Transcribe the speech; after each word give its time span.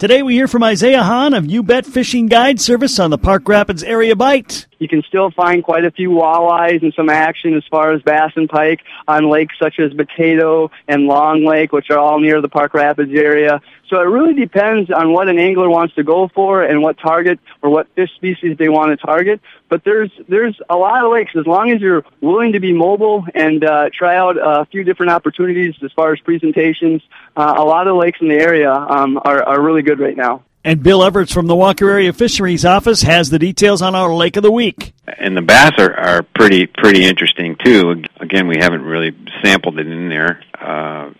Today 0.00 0.22
we 0.22 0.32
hear 0.32 0.48
from 0.48 0.62
Isaiah 0.62 1.02
Hahn 1.02 1.34
of 1.34 1.44
You 1.44 1.62
Bet 1.62 1.84
Fishing 1.84 2.24
Guide 2.24 2.58
Service 2.58 2.98
on 2.98 3.10
the 3.10 3.18
Park 3.18 3.46
Rapids 3.46 3.82
Area 3.82 4.16
Bite. 4.16 4.66
You 4.80 4.88
can 4.88 5.02
still 5.02 5.30
find 5.30 5.62
quite 5.62 5.84
a 5.84 5.90
few 5.90 6.08
walleyes 6.08 6.82
and 6.82 6.92
some 6.94 7.10
action 7.10 7.54
as 7.54 7.62
far 7.70 7.92
as 7.92 8.00
bass 8.00 8.32
and 8.34 8.48
pike 8.48 8.80
on 9.06 9.28
lakes 9.28 9.54
such 9.58 9.78
as 9.78 9.92
Potato 9.92 10.70
and 10.88 11.06
Long 11.06 11.44
Lake, 11.44 11.70
which 11.70 11.90
are 11.90 11.98
all 11.98 12.18
near 12.18 12.40
the 12.40 12.48
Park 12.48 12.72
Rapids 12.72 13.12
area. 13.14 13.60
So 13.90 14.00
it 14.00 14.04
really 14.04 14.32
depends 14.32 14.90
on 14.90 15.12
what 15.12 15.28
an 15.28 15.38
angler 15.38 15.68
wants 15.68 15.94
to 15.96 16.02
go 16.02 16.28
for 16.34 16.62
and 16.62 16.80
what 16.80 16.96
target 16.98 17.38
or 17.60 17.68
what 17.68 17.88
fish 17.94 18.10
species 18.14 18.56
they 18.56 18.70
want 18.70 18.98
to 18.98 19.06
target. 19.06 19.42
But 19.68 19.84
there's 19.84 20.10
there's 20.28 20.58
a 20.70 20.76
lot 20.76 21.04
of 21.04 21.12
lakes 21.12 21.32
as 21.36 21.46
long 21.46 21.70
as 21.70 21.82
you're 21.82 22.04
willing 22.22 22.52
to 22.52 22.60
be 22.60 22.72
mobile 22.72 23.26
and 23.34 23.62
uh, 23.62 23.90
try 23.92 24.16
out 24.16 24.36
a 24.40 24.64
few 24.64 24.82
different 24.82 25.12
opportunities 25.12 25.74
as 25.82 25.92
far 25.92 26.14
as 26.14 26.20
presentations. 26.20 27.02
Uh, 27.36 27.54
a 27.58 27.64
lot 27.64 27.86
of 27.86 27.96
lakes 27.96 28.18
in 28.22 28.28
the 28.28 28.36
area 28.36 28.72
um, 28.72 29.20
are 29.24 29.42
are 29.42 29.60
really 29.60 29.82
good 29.82 30.00
right 30.00 30.16
now. 30.16 30.42
And 30.62 30.82
Bill 30.82 31.00
Evarts 31.00 31.32
from 31.32 31.46
the 31.46 31.56
Walker 31.56 31.88
Area 31.88 32.12
Fisheries 32.12 32.66
Office 32.66 33.00
has 33.02 33.30
the 33.30 33.38
details 33.38 33.80
on 33.80 33.94
our 33.94 34.14
Lake 34.14 34.36
of 34.36 34.42
the 34.42 34.50
Week. 34.52 34.92
And 35.06 35.34
the 35.34 35.40
bass 35.40 35.72
are, 35.78 35.94
are 35.94 36.22
pretty 36.22 36.66
pretty 36.66 37.04
interesting 37.04 37.56
too. 37.56 38.04
Again, 38.18 38.46
we 38.46 38.58
haven't 38.58 38.82
really 38.82 39.16
sampled 39.42 39.78
it 39.78 39.86
in 39.86 40.10
there 40.10 40.42
uh, 40.60 41.10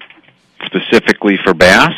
specifically 0.66 1.38
for 1.42 1.54
bass, 1.54 1.94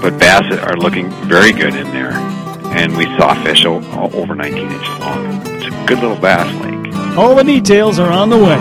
but 0.00 0.18
bass 0.18 0.50
are 0.58 0.76
looking 0.76 1.10
very 1.28 1.52
good 1.52 1.74
in 1.74 1.90
there. 1.92 2.12
And 2.12 2.96
we 2.96 3.04
saw 3.18 3.34
fish 3.44 3.64
over 3.66 4.34
19 4.34 4.70
inches 4.70 4.98
long. 4.98 5.46
It's 5.56 5.66
a 5.66 5.86
good 5.86 5.98
little 6.00 6.16
bass 6.16 6.50
lake. 6.62 7.16
All 7.18 7.34
the 7.34 7.44
details 7.44 7.98
are 7.98 8.10
on 8.10 8.30
the 8.30 8.36
way. 8.38 8.56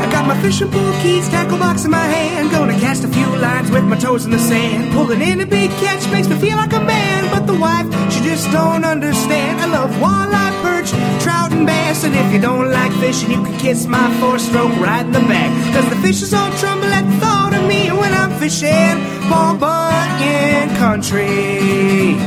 With 3.70 3.84
my 3.84 3.98
toes 3.98 4.26
in 4.26 4.32
the 4.32 4.40
sand. 4.40 4.94
Pulling 4.94 5.22
in 5.22 5.42
a 5.42 5.46
big 5.46 5.70
catch 5.82 6.10
makes 6.12 6.28
me 6.28 6.36
feel 6.38 6.58
like 6.58 6.74
a 6.74 6.80
man. 6.80 7.30
But 7.32 7.48
the 7.48 7.58
wife, 7.58 7.88
she 8.12 8.22
just 8.22 8.52
don't 8.52 8.84
understand. 8.84 9.62
I 9.62 9.66
love 9.66 9.92
walleye, 10.04 10.54
perch, 10.62 10.90
trout, 11.24 11.52
and 11.52 11.66
bass. 11.66 12.04
And 12.04 12.16
if 12.16 12.34
you 12.34 12.40
don't 12.40 12.72
like 12.72 12.92
fishing, 12.94 13.32
you 13.32 13.44
can 13.44 13.58
kiss 13.60 13.86
my 13.86 14.08
four 14.20 14.40
stroke 14.40 14.76
right 14.80 15.06
in 15.06 15.12
the 15.12 15.20
back. 15.22 15.52
Cause 15.74 15.90
the 15.90 15.98
fishes 15.98 16.34
all 16.34 16.52
tremble 16.58 16.92
at 16.92 17.06
the 17.10 17.18
thought 17.18 17.54
of 17.54 17.68
me 17.68 17.92
when 17.92 18.14
I'm 18.14 18.32
fishing. 18.40 18.96
Paul 19.30 19.58
Bunyan 19.58 20.70
Country. 20.76 22.18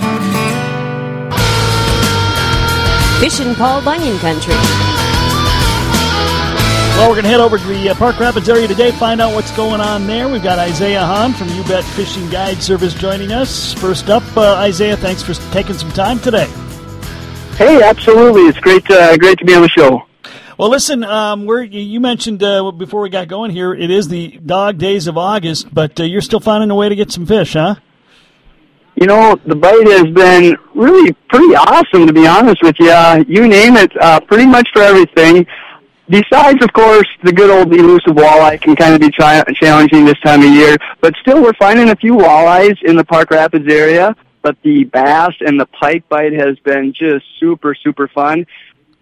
Fishing 3.20 3.54
Paul 3.56 3.82
Bunyan 3.82 4.18
Country. 4.18 5.17
Well, 6.98 7.10
we're 7.10 7.14
going 7.14 7.26
to 7.26 7.30
head 7.30 7.40
over 7.40 7.58
to 7.58 7.64
the 7.64 7.90
uh, 7.90 7.94
Park 7.94 8.18
Rapids 8.18 8.48
area 8.48 8.66
today, 8.66 8.90
find 8.90 9.20
out 9.20 9.32
what's 9.32 9.52
going 9.52 9.80
on 9.80 10.08
there. 10.08 10.28
We've 10.28 10.42
got 10.42 10.58
Isaiah 10.58 11.06
Hahn 11.06 11.32
from 11.32 11.48
You 11.50 11.62
Bet 11.62 11.84
Fishing 11.84 12.28
Guide 12.28 12.60
Service 12.60 12.92
joining 12.92 13.30
us. 13.30 13.72
First 13.72 14.10
up, 14.10 14.24
uh, 14.36 14.54
Isaiah, 14.54 14.96
thanks 14.96 15.22
for 15.22 15.32
taking 15.52 15.76
some 15.76 15.92
time 15.92 16.18
today. 16.18 16.46
Hey, 17.54 17.84
absolutely. 17.84 18.48
It's 18.48 18.58
great, 18.58 18.90
uh, 18.90 19.16
great 19.16 19.38
to 19.38 19.44
be 19.44 19.54
on 19.54 19.62
the 19.62 19.68
show. 19.68 20.08
Well, 20.58 20.70
listen, 20.70 21.04
um, 21.04 21.46
we're, 21.46 21.62
you 21.62 22.00
mentioned 22.00 22.42
uh, 22.42 22.72
before 22.72 23.02
we 23.02 23.10
got 23.10 23.28
going 23.28 23.52
here, 23.52 23.72
it 23.72 23.92
is 23.92 24.08
the 24.08 24.36
dog 24.44 24.78
days 24.78 25.06
of 25.06 25.16
August, 25.16 25.72
but 25.72 26.00
uh, 26.00 26.02
you're 26.02 26.20
still 26.20 26.40
finding 26.40 26.68
a 26.68 26.74
way 26.74 26.88
to 26.88 26.96
get 26.96 27.12
some 27.12 27.26
fish, 27.26 27.52
huh? 27.52 27.76
You 28.96 29.06
know, 29.06 29.38
the 29.46 29.54
bite 29.54 29.86
has 29.86 30.12
been 30.12 30.56
really 30.74 31.12
pretty 31.28 31.54
awesome, 31.54 32.08
to 32.08 32.12
be 32.12 32.26
honest 32.26 32.60
with 32.60 32.74
you. 32.80 32.92
you 33.28 33.46
name 33.46 33.76
it, 33.76 33.92
uh, 34.00 34.18
pretty 34.18 34.46
much 34.46 34.68
for 34.72 34.82
everything. 34.82 35.46
Besides, 36.08 36.64
of 36.64 36.72
course, 36.72 37.06
the 37.22 37.32
good 37.32 37.50
old 37.50 37.70
elusive 37.74 38.14
walleye 38.14 38.58
can 38.60 38.74
kind 38.74 38.94
of 38.94 39.00
be 39.00 39.10
try- 39.10 39.44
challenging 39.54 40.06
this 40.06 40.18
time 40.20 40.40
of 40.40 40.48
year, 40.48 40.78
but 41.02 41.14
still 41.20 41.42
we're 41.42 41.52
finding 41.54 41.90
a 41.90 41.96
few 41.96 42.14
walleyes 42.14 42.82
in 42.82 42.96
the 42.96 43.04
Park 43.04 43.30
Rapids 43.30 43.70
area, 43.70 44.16
but 44.40 44.56
the 44.62 44.84
bass 44.84 45.34
and 45.40 45.60
the 45.60 45.66
pike 45.66 46.08
bite 46.08 46.32
has 46.32 46.58
been 46.60 46.94
just 46.94 47.26
super, 47.38 47.74
super 47.74 48.08
fun. 48.08 48.46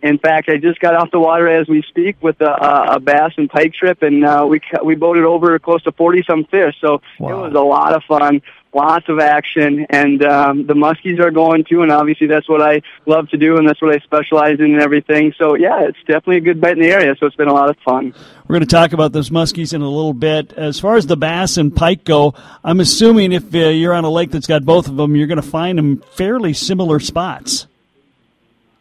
In 0.06 0.18
fact, 0.18 0.48
I 0.48 0.56
just 0.56 0.80
got 0.80 0.94
off 0.94 1.10
the 1.10 1.20
water 1.20 1.48
as 1.48 1.68
we 1.68 1.82
speak 1.82 2.16
with 2.22 2.40
a, 2.40 2.94
a 2.94 3.00
bass 3.00 3.32
and 3.36 3.50
pike 3.50 3.74
trip, 3.74 4.02
and 4.02 4.24
uh, 4.24 4.46
we 4.48 4.60
we 4.84 4.94
boated 4.94 5.24
over 5.24 5.58
close 5.58 5.82
to 5.84 5.92
forty 5.92 6.22
some 6.28 6.44
fish. 6.44 6.74
So 6.80 7.00
wow. 7.18 7.30
it 7.30 7.48
was 7.48 7.54
a 7.54 7.60
lot 7.60 7.94
of 7.94 8.02
fun 8.04 8.42
lots 8.76 9.08
of 9.08 9.18
action, 9.18 9.86
and 9.88 10.22
um, 10.22 10.66
the 10.66 10.74
muskies 10.74 11.18
are 11.18 11.30
going 11.30 11.64
too. 11.64 11.82
And 11.82 11.90
obviously, 11.90 12.26
that's 12.26 12.48
what 12.48 12.60
I 12.62 12.82
love 13.06 13.28
to 13.30 13.38
do, 13.38 13.56
and 13.56 13.66
that's 13.66 13.80
what 13.80 13.92
I 13.92 13.98
specialize 14.00 14.60
in 14.60 14.74
and 14.74 14.82
everything. 14.82 15.32
So 15.38 15.56
yeah, 15.56 15.84
it's 15.84 15.98
definitely 16.00 16.36
a 16.36 16.40
good 16.40 16.60
bite 16.60 16.72
in 16.72 16.80
the 16.80 16.90
area. 16.90 17.16
So 17.18 17.26
it's 17.26 17.34
been 17.34 17.48
a 17.48 17.54
lot 17.54 17.70
of 17.70 17.76
fun. 17.84 18.14
We're 18.46 18.54
going 18.54 18.60
to 18.60 18.66
talk 18.66 18.92
about 18.92 19.12
those 19.12 19.30
muskies 19.30 19.72
in 19.72 19.80
a 19.80 19.88
little 19.88 20.12
bit. 20.12 20.52
As 20.52 20.78
far 20.78 20.96
as 20.96 21.06
the 21.06 21.16
bass 21.16 21.56
and 21.56 21.74
pike 21.74 22.04
go, 22.04 22.34
I'm 22.62 22.78
assuming 22.78 23.32
if 23.32 23.52
uh, 23.54 23.58
you're 23.58 23.94
on 23.94 24.04
a 24.04 24.10
lake 24.10 24.30
that's 24.30 24.46
got 24.46 24.64
both 24.64 24.86
of 24.86 24.96
them, 24.96 25.16
you're 25.16 25.26
going 25.26 25.42
to 25.42 25.48
find 25.48 25.78
them 25.78 26.02
fairly 26.14 26.52
similar 26.52 27.00
spots. 27.00 27.66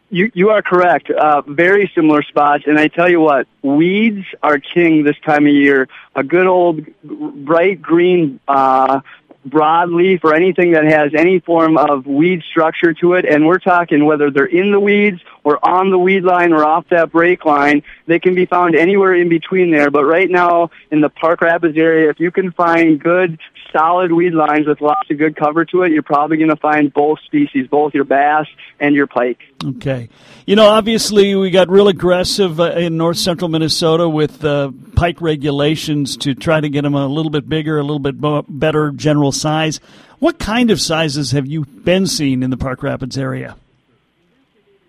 You 0.08 0.30
you 0.34 0.50
are 0.50 0.62
correct. 0.62 1.10
Uh, 1.10 1.42
very 1.42 1.90
similar 1.94 2.22
spots, 2.22 2.64
and 2.66 2.78
I 2.78 2.86
tell 2.88 3.08
you 3.08 3.20
what, 3.20 3.48
weeds 3.62 4.24
are 4.42 4.58
king 4.58 5.02
this 5.02 5.16
time 5.24 5.46
of 5.46 5.52
year. 5.52 5.88
A 6.14 6.22
good 6.22 6.46
old 6.46 6.86
bright 7.02 7.82
green 7.82 8.38
uh, 8.46 9.00
broadleaf 9.48 10.24
or 10.24 10.34
anything 10.34 10.72
that 10.72 10.84
has 10.84 11.12
any 11.14 11.40
form 11.40 11.76
of 11.76 12.06
weed 12.06 12.42
structure 12.48 12.92
to 12.94 13.14
it. 13.14 13.24
And 13.24 13.46
we're 13.46 13.58
talking 13.58 14.04
whether 14.04 14.30
they're 14.30 14.44
in 14.44 14.72
the 14.72 14.80
weeds 14.80 15.20
or 15.44 15.64
on 15.66 15.90
the 15.90 15.98
weed 15.98 16.24
line 16.24 16.52
or 16.52 16.64
off 16.64 16.86
that 16.90 17.12
break 17.12 17.44
line. 17.44 17.82
They 18.06 18.18
can 18.18 18.34
be 18.34 18.46
found 18.46 18.74
anywhere 18.74 19.14
in 19.14 19.28
between 19.28 19.70
there. 19.70 19.90
But 19.90 20.04
right 20.04 20.30
now 20.30 20.70
in 20.90 21.00
the 21.00 21.08
Park 21.08 21.40
Rapids 21.40 21.76
area, 21.76 22.10
if 22.10 22.20
you 22.20 22.30
can 22.30 22.52
find 22.52 23.00
good 23.00 23.38
solid 23.76 24.12
weed 24.12 24.32
lines 24.32 24.66
with 24.66 24.80
lots 24.80 25.10
of 25.10 25.18
good 25.18 25.36
cover 25.36 25.64
to 25.66 25.82
it, 25.82 25.92
you're 25.92 26.02
probably 26.02 26.36
going 26.36 26.50
to 26.50 26.56
find 26.56 26.92
both 26.92 27.20
species, 27.20 27.66
both 27.68 27.94
your 27.94 28.04
bass 28.04 28.46
and 28.80 28.94
your 28.94 29.06
pike. 29.06 29.40
Okay. 29.62 30.08
You 30.46 30.56
know, 30.56 30.66
obviously, 30.66 31.34
we 31.34 31.50
got 31.50 31.68
real 31.68 31.88
aggressive 31.88 32.60
uh, 32.60 32.72
in 32.72 32.96
north 32.96 33.18
central 33.18 33.48
Minnesota 33.48 34.08
with 34.08 34.44
uh, 34.44 34.70
pike 34.94 35.20
regulations 35.20 36.16
to 36.18 36.34
try 36.34 36.60
to 36.60 36.68
get 36.68 36.82
them 36.82 36.94
a 36.94 37.06
little 37.06 37.30
bit 37.30 37.48
bigger, 37.48 37.78
a 37.78 37.82
little 37.82 37.98
bit 37.98 38.16
better 38.48 38.92
general 38.92 39.32
size. 39.32 39.80
What 40.18 40.38
kind 40.38 40.70
of 40.70 40.80
sizes 40.80 41.32
have 41.32 41.46
you 41.46 41.64
been 41.64 42.06
seeing 42.06 42.42
in 42.42 42.50
the 42.50 42.56
Park 42.56 42.82
Rapids 42.82 43.18
area? 43.18 43.56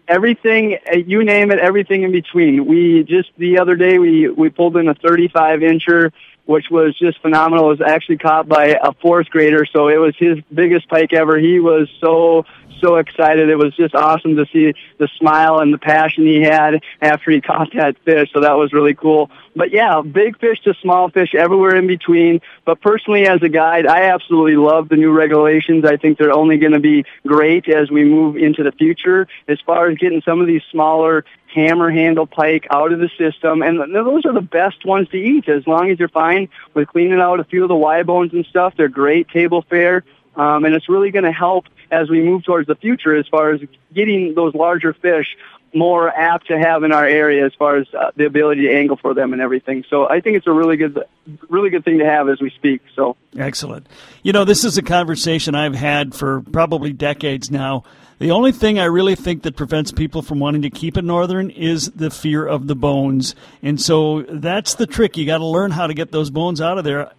Everything, 0.07 0.77
uh, 0.89 0.97
you 0.97 1.25
name 1.25 1.51
it, 1.51 1.59
everything 1.59 2.03
in 2.03 2.13
between. 2.13 2.65
We 2.65 3.03
just 3.03 3.29
the 3.37 3.59
other 3.59 3.75
day 3.75 3.99
we 3.99 4.29
we 4.29 4.49
pulled 4.49 4.77
in 4.77 4.87
a 4.87 4.93
35 4.93 5.59
incher 5.59 6.13
which 6.47 6.65
was 6.71 6.97
just 6.97 7.21
phenomenal. 7.21 7.65
It 7.65 7.79
was 7.79 7.87
actually 7.87 8.17
caught 8.17 8.47
by 8.47 8.77
a 8.81 8.93
fourth 8.93 9.29
grader, 9.29 9.65
so 9.65 9.89
it 9.89 9.97
was 9.97 10.15
his 10.17 10.39
biggest 10.53 10.89
pike 10.89 11.13
ever. 11.13 11.37
He 11.37 11.59
was 11.59 11.87
so 12.01 12.45
so 12.79 12.97
excited. 12.97 13.49
It 13.49 13.57
was 13.57 13.75
just 13.75 13.95
awesome 13.95 14.35
to 14.35 14.45
see 14.53 14.73
the 14.97 15.07
smile 15.17 15.59
and 15.59 15.73
the 15.73 15.77
passion 15.77 16.25
he 16.25 16.41
had 16.41 16.83
after 17.01 17.31
he 17.31 17.41
caught 17.41 17.69
that 17.73 17.97
fish. 18.05 18.29
So 18.33 18.41
that 18.41 18.57
was 18.57 18.73
really 18.73 18.93
cool. 18.93 19.29
But 19.55 19.71
yeah, 19.71 20.01
big 20.01 20.39
fish 20.39 20.59
to 20.61 20.73
small 20.75 21.09
fish 21.09 21.33
everywhere 21.33 21.75
in 21.75 21.87
between. 21.87 22.41
But 22.65 22.81
personally, 22.81 23.27
as 23.27 23.41
a 23.41 23.49
guide, 23.49 23.87
I 23.87 24.03
absolutely 24.03 24.55
love 24.55 24.89
the 24.89 24.95
new 24.95 25.11
regulations. 25.11 25.85
I 25.85 25.97
think 25.97 26.17
they're 26.17 26.33
only 26.33 26.57
going 26.57 26.73
to 26.73 26.79
be 26.79 27.05
great 27.25 27.67
as 27.67 27.89
we 27.89 28.05
move 28.05 28.37
into 28.37 28.63
the 28.63 28.71
future 28.71 29.27
as 29.47 29.59
far 29.65 29.89
as 29.89 29.97
getting 29.97 30.21
some 30.21 30.39
of 30.39 30.47
these 30.47 30.61
smaller 30.71 31.25
hammer 31.57 31.89
handle 31.89 32.27
pike 32.27 32.67
out 32.69 32.93
of 32.93 32.99
the 32.99 33.09
system. 33.17 33.61
And 33.61 33.79
those 33.93 34.25
are 34.25 34.33
the 34.33 34.41
best 34.41 34.85
ones 34.85 35.09
to 35.09 35.17
eat 35.17 35.49
as 35.49 35.65
long 35.65 35.89
as 35.89 35.97
you're 35.97 36.07
fine 36.07 36.49
with 36.73 36.87
cleaning 36.87 37.19
out 37.19 37.39
a 37.39 37.43
few 37.43 37.63
of 37.63 37.69
the 37.69 37.75
Y 37.75 38.03
bones 38.03 38.31
and 38.33 38.45
stuff. 38.45 38.75
They're 38.77 38.87
great 38.87 39.27
table 39.29 39.63
fare. 39.63 40.03
Um, 40.35 40.65
and 40.65 40.75
it's 40.75 40.87
really 40.87 41.09
going 41.09 41.25
to 41.25 41.31
help 41.31 41.65
as 41.89 42.09
we 42.09 42.21
move 42.21 42.43
towards 42.43 42.67
the 42.67 42.75
future 42.75 43.15
as 43.15 43.27
far 43.27 43.51
as 43.51 43.61
getting 43.91 44.35
those 44.35 44.53
larger 44.53 44.93
fish 44.93 45.35
more 45.73 46.09
apt 46.09 46.47
to 46.47 46.57
have 46.57 46.83
in 46.83 46.91
our 46.91 47.05
area 47.05 47.45
as 47.45 47.53
far 47.55 47.77
as 47.77 47.87
uh, 47.93 48.11
the 48.15 48.25
ability 48.25 48.61
to 48.67 48.73
angle 48.73 48.97
for 48.97 49.13
them 49.13 49.33
and 49.33 49.41
everything. 49.41 49.83
So 49.89 50.07
I 50.07 50.21
think 50.21 50.37
it's 50.37 50.47
a 50.47 50.51
really 50.51 50.77
good, 50.77 51.03
really 51.49 51.69
good 51.69 51.83
thing 51.83 51.99
to 51.99 52.05
have 52.05 52.29
as 52.29 52.39
we 52.39 52.51
speak. 52.51 52.81
So 52.95 53.17
excellent. 53.37 53.87
You 54.23 54.31
know, 54.31 54.45
this 54.45 54.63
is 54.63 54.77
a 54.77 54.81
conversation 54.81 55.55
I've 55.55 55.75
had 55.75 56.13
for 56.13 56.41
probably 56.41 56.93
decades 56.93 57.51
now. 57.51 57.83
The 58.19 58.31
only 58.31 58.51
thing 58.51 58.79
I 58.79 58.85
really 58.85 59.13
think 59.13 59.43
that 59.43 59.55
prevents 59.55 59.91
people 59.91 60.23
from 60.23 60.39
wanting 60.39 60.63
to 60.63 60.71
keep 60.71 60.97
a 60.97 61.03
northern 61.03 61.51
is 61.51 61.91
the 61.91 62.09
fear 62.09 62.47
of 62.47 62.65
the 62.65 62.75
bones. 62.75 63.35
And 63.61 63.79
so 63.79 64.23
that's 64.23 64.73
the 64.73 64.87
trick. 64.87 65.17
You 65.17 65.25
got 65.27 65.37
to 65.37 65.45
learn 65.45 65.69
how 65.69 65.85
to 65.85 65.93
get 65.93 66.11
those 66.11 66.31
bones 66.31 66.59
out 66.59 66.79
of 66.79 66.83
there 66.83 67.11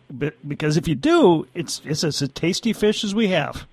because 0.47 0.77
if 0.77 0.89
you 0.89 0.97
do, 0.97 1.47
it's 1.55 1.81
it's 1.85 2.03
as 2.03 2.21
a 2.21 2.27
tasty 2.27 2.73
fish 2.73 3.05
as 3.05 3.15
we 3.15 3.29
have. 3.29 3.67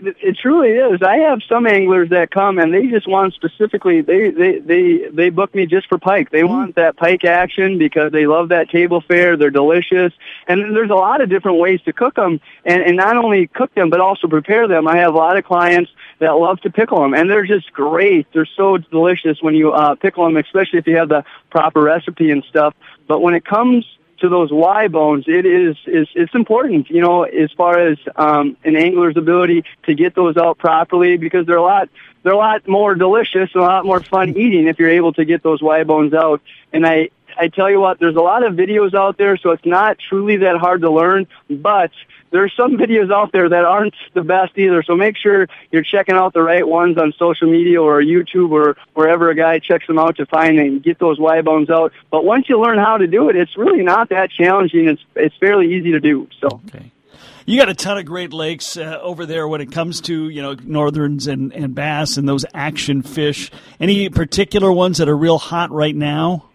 It 0.00 0.38
truly 0.40 0.68
is. 0.68 1.02
I 1.02 1.16
have 1.16 1.40
some 1.48 1.66
anglers 1.66 2.10
that 2.10 2.30
come 2.30 2.60
and 2.60 2.72
they 2.72 2.86
just 2.86 3.08
want 3.08 3.34
specifically 3.34 4.00
they 4.00 4.30
they 4.30 4.60
they 4.60 5.08
they 5.10 5.30
book 5.30 5.52
me 5.56 5.66
just 5.66 5.88
for 5.88 5.98
pike. 5.98 6.30
They 6.30 6.44
want 6.44 6.76
that 6.76 6.96
pike 6.96 7.24
action 7.24 7.78
because 7.78 8.12
they 8.12 8.28
love 8.28 8.50
that 8.50 8.70
table 8.70 9.00
fare. 9.00 9.36
They're 9.36 9.50
delicious, 9.50 10.12
and 10.46 10.76
there's 10.76 10.90
a 10.90 10.94
lot 10.94 11.20
of 11.20 11.28
different 11.28 11.58
ways 11.58 11.80
to 11.82 11.92
cook 11.92 12.14
them, 12.14 12.40
and 12.64 12.80
and 12.80 12.96
not 12.96 13.16
only 13.16 13.48
cook 13.48 13.74
them 13.74 13.90
but 13.90 13.98
also 13.98 14.28
prepare 14.28 14.68
them. 14.68 14.86
I 14.86 14.98
have 14.98 15.14
a 15.14 15.18
lot 15.18 15.36
of 15.36 15.44
clients 15.44 15.90
that 16.20 16.32
love 16.32 16.60
to 16.62 16.70
pickle 16.70 17.00
them, 17.00 17.14
and 17.14 17.30
they're 17.30 17.46
just 17.46 17.72
great. 17.72 18.26
They're 18.32 18.48
so 18.56 18.76
delicious 18.76 19.40
when 19.40 19.54
you 19.54 19.72
uh, 19.72 19.94
pickle 19.94 20.24
them, 20.24 20.36
especially 20.36 20.78
if 20.78 20.86
you 20.86 20.96
have 20.96 21.08
the 21.08 21.24
proper 21.50 21.80
recipe 21.82 22.30
and 22.30 22.44
stuff. 22.48 22.74
But 23.06 23.20
when 23.20 23.34
it 23.34 23.44
comes 23.44 23.84
to 24.20 24.28
those 24.28 24.50
Y 24.52 24.88
bones, 24.88 25.24
it 25.28 25.46
is, 25.46 25.76
is 25.86 26.08
it's 26.14 26.34
important, 26.34 26.90
you 26.90 27.00
know, 27.00 27.22
as 27.22 27.52
far 27.52 27.78
as 27.78 27.98
um, 28.16 28.56
an 28.64 28.76
angler's 28.76 29.16
ability 29.16 29.64
to 29.84 29.94
get 29.94 30.14
those 30.14 30.36
out 30.36 30.58
properly 30.58 31.16
because 31.16 31.46
they're 31.46 31.56
a 31.56 31.62
lot 31.62 31.88
they're 32.24 32.32
a 32.32 32.36
lot 32.36 32.66
more 32.66 32.94
delicious 32.96 33.50
and 33.54 33.62
a 33.62 33.66
lot 33.66 33.86
more 33.86 34.00
fun 34.00 34.30
eating 34.36 34.66
if 34.66 34.78
you're 34.78 34.90
able 34.90 35.12
to 35.12 35.24
get 35.24 35.42
those 35.42 35.62
Y 35.62 35.84
bones 35.84 36.12
out. 36.14 36.42
And 36.72 36.84
I 36.84 37.10
I 37.38 37.48
tell 37.48 37.70
you 37.70 37.80
what, 37.80 38.00
there's 38.00 38.16
a 38.16 38.20
lot 38.20 38.42
of 38.42 38.54
videos 38.54 38.94
out 38.94 39.16
there, 39.16 39.36
so 39.36 39.50
it's 39.50 39.64
not 39.64 39.98
truly 39.98 40.38
that 40.38 40.56
hard 40.56 40.80
to 40.80 40.90
learn, 40.90 41.28
but 41.48 41.92
there's 42.30 42.52
some 42.56 42.76
videos 42.76 43.12
out 43.12 43.32
there 43.32 43.48
that 43.48 43.64
aren't 43.64 43.94
the 44.14 44.22
best 44.22 44.56
either. 44.56 44.82
So 44.82 44.94
make 44.94 45.16
sure 45.16 45.48
you're 45.70 45.82
checking 45.82 46.14
out 46.14 46.34
the 46.34 46.42
right 46.42 46.66
ones 46.66 46.98
on 46.98 47.12
social 47.18 47.50
media 47.50 47.80
or 47.80 48.00
YouTube 48.02 48.50
or 48.50 48.76
wherever 48.94 49.30
a 49.30 49.34
guy 49.34 49.58
checks 49.58 49.86
them 49.86 49.98
out 49.98 50.16
to 50.16 50.26
find 50.26 50.58
and 50.58 50.82
get 50.82 50.98
those 50.98 51.18
Y 51.18 51.40
bones 51.42 51.70
out. 51.70 51.92
But 52.10 52.24
once 52.24 52.48
you 52.48 52.60
learn 52.60 52.78
how 52.78 52.98
to 52.98 53.06
do 53.06 53.28
it, 53.28 53.36
it's 53.36 53.56
really 53.56 53.82
not 53.82 54.10
that 54.10 54.30
challenging. 54.30 54.88
It's 54.88 55.02
it's 55.14 55.36
fairly 55.36 55.74
easy 55.74 55.92
to 55.92 56.00
do. 56.00 56.28
So. 56.40 56.60
Okay. 56.68 56.92
You 57.46 57.56
got 57.56 57.70
a 57.70 57.74
ton 57.74 57.96
of 57.96 58.04
great 58.04 58.34
lakes 58.34 58.76
uh, 58.76 58.98
over 59.00 59.24
there 59.24 59.48
when 59.48 59.62
it 59.62 59.72
comes 59.72 60.02
to 60.02 60.28
you 60.28 60.42
know 60.42 60.54
northerns 60.62 61.26
and, 61.26 61.50
and 61.54 61.74
bass 61.74 62.18
and 62.18 62.28
those 62.28 62.44
action 62.52 63.02
fish. 63.02 63.50
Any 63.80 64.10
particular 64.10 64.70
ones 64.70 64.98
that 64.98 65.08
are 65.08 65.16
real 65.16 65.38
hot 65.38 65.70
right 65.70 65.96
now? 65.96 66.47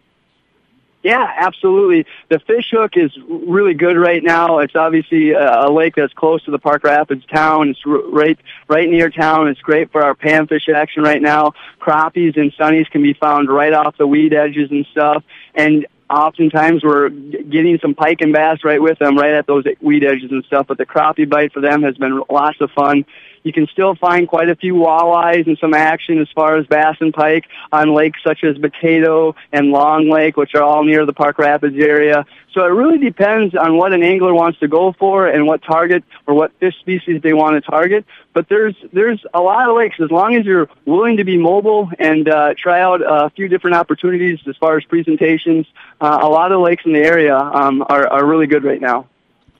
Yeah, 1.04 1.30
absolutely. 1.38 2.06
The 2.30 2.40
fish 2.40 2.70
hook 2.72 2.96
is 2.96 3.12
really 3.28 3.74
good 3.74 3.98
right 3.98 4.24
now. 4.24 4.60
It's 4.60 4.76
obviously 4.76 5.34
a 5.34 5.70
lake 5.70 5.96
that's 5.98 6.14
close 6.14 6.42
to 6.46 6.52
the 6.52 6.60
Park 6.60 6.86
Rapids 6.86 7.26
town. 7.26 7.70
It's 7.70 7.82
right 7.86 8.40
right 8.70 8.90
near 8.90 9.10
town. 9.10 9.50
It's 9.50 9.60
great 9.60 9.92
for 9.92 10.02
our 10.02 10.16
panfish 10.16 10.74
action 10.74 11.04
right 11.04 11.22
now. 11.22 11.52
Crappies 11.82 12.38
and 12.38 12.54
sunnies 12.54 12.90
can 12.90 13.04
be 13.04 13.14
found 13.14 13.50
right 13.50 13.74
off 13.74 13.98
the 13.98 14.08
weed 14.08 14.34
edges 14.34 14.72
and 14.72 14.86
stuff. 14.92 15.26
And 15.54 15.86
oftentimes 16.10 16.86
we're 16.86 17.10
getting 17.10 17.80
some 17.80 17.96
pike 17.96 18.22
and 18.22 18.32
bass 18.32 18.64
right 18.64 18.82
with 18.82 18.98
them, 19.00 19.18
right 19.18 19.34
at 19.34 19.46
those 19.46 19.66
weed 19.82 20.06
edges 20.06 20.32
and 20.32 20.46
stuff. 20.46 20.68
But 20.68 20.78
the 20.78 20.86
crappie 20.86 21.30
bite 21.30 21.52
for 21.52 21.60
them 21.60 21.84
has 21.84 21.98
been 21.98 22.24
lots 22.30 22.62
of 22.62 22.72
fun. 22.72 23.04
You 23.44 23.54
can 23.54 23.68
still 23.68 23.96
find 23.96 24.28
quite 24.28 24.50
a 24.50 24.56
few 24.56 24.74
walleyes 24.76 25.48
and 25.48 25.58
some 25.60 25.74
action 25.74 26.20
as 26.20 26.28
far 26.34 26.58
as 26.58 26.66
bass 26.66 26.98
and 27.02 27.14
pike 27.14 27.46
on 27.72 27.94
lakes 27.94 28.20
such 28.24 28.44
as 28.44 28.58
Potato 28.58 29.36
and 29.52 29.72
Long 29.72 30.10
Lake, 30.10 30.38
which 30.38 30.56
are 30.56 30.64
all 30.64 30.84
near 30.84 31.06
the 31.06 31.14
Park 31.14 31.38
Rapids 31.38 31.76
area. 31.78 32.26
So 32.54 32.64
it 32.64 32.70
really 32.70 33.00
depends 33.00 33.56
on 33.56 33.78
what 33.78 33.94
an 33.94 34.04
angler 34.04 34.34
wants 34.34 34.60
to 34.60 34.68
go 34.68 34.94
for 34.94 35.28
and 35.28 35.48
what 35.48 35.64
target 35.64 36.04
or 36.28 36.36
what 36.36 36.52
fish 36.60 36.76
species 36.80 37.22
they 37.22 37.34
want 37.34 37.56
to 37.56 37.70
target. 37.70 38.06
But 38.34 38.48
there's 38.48 38.76
there's 38.94 39.24
a 39.34 39.42
lot 39.42 39.70
of 39.70 39.76
lakes 39.76 39.98
as 40.00 40.12
long 40.12 40.36
as 40.36 40.46
you're 40.46 40.70
willing 40.86 41.18
to 41.18 41.24
be 41.24 41.38
mobile 41.38 41.90
and 42.00 42.30
uh, 42.30 42.54
try 42.58 42.82
out 42.82 43.02
a 43.02 43.30
few 43.32 43.48
different 43.48 43.76
opportunities 43.76 44.40
as 44.48 44.56
far 44.58 44.78
as 44.78 44.84
presentations. 44.86 45.66
Uh, 46.00 46.20
a 46.22 46.30
lot 46.30 46.52
of 46.52 46.62
lakes 46.62 46.84
in 46.86 46.94
the 46.94 47.00
area 47.00 47.36
um, 47.36 47.84
are 47.90 48.08
are 48.08 48.26
really 48.26 48.48
good 48.48 48.64
right 48.64 48.82
now. 48.82 49.08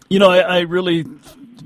You 0.10 0.20
know, 0.20 0.30
I, 0.30 0.40
I 0.40 0.60
really 0.62 1.06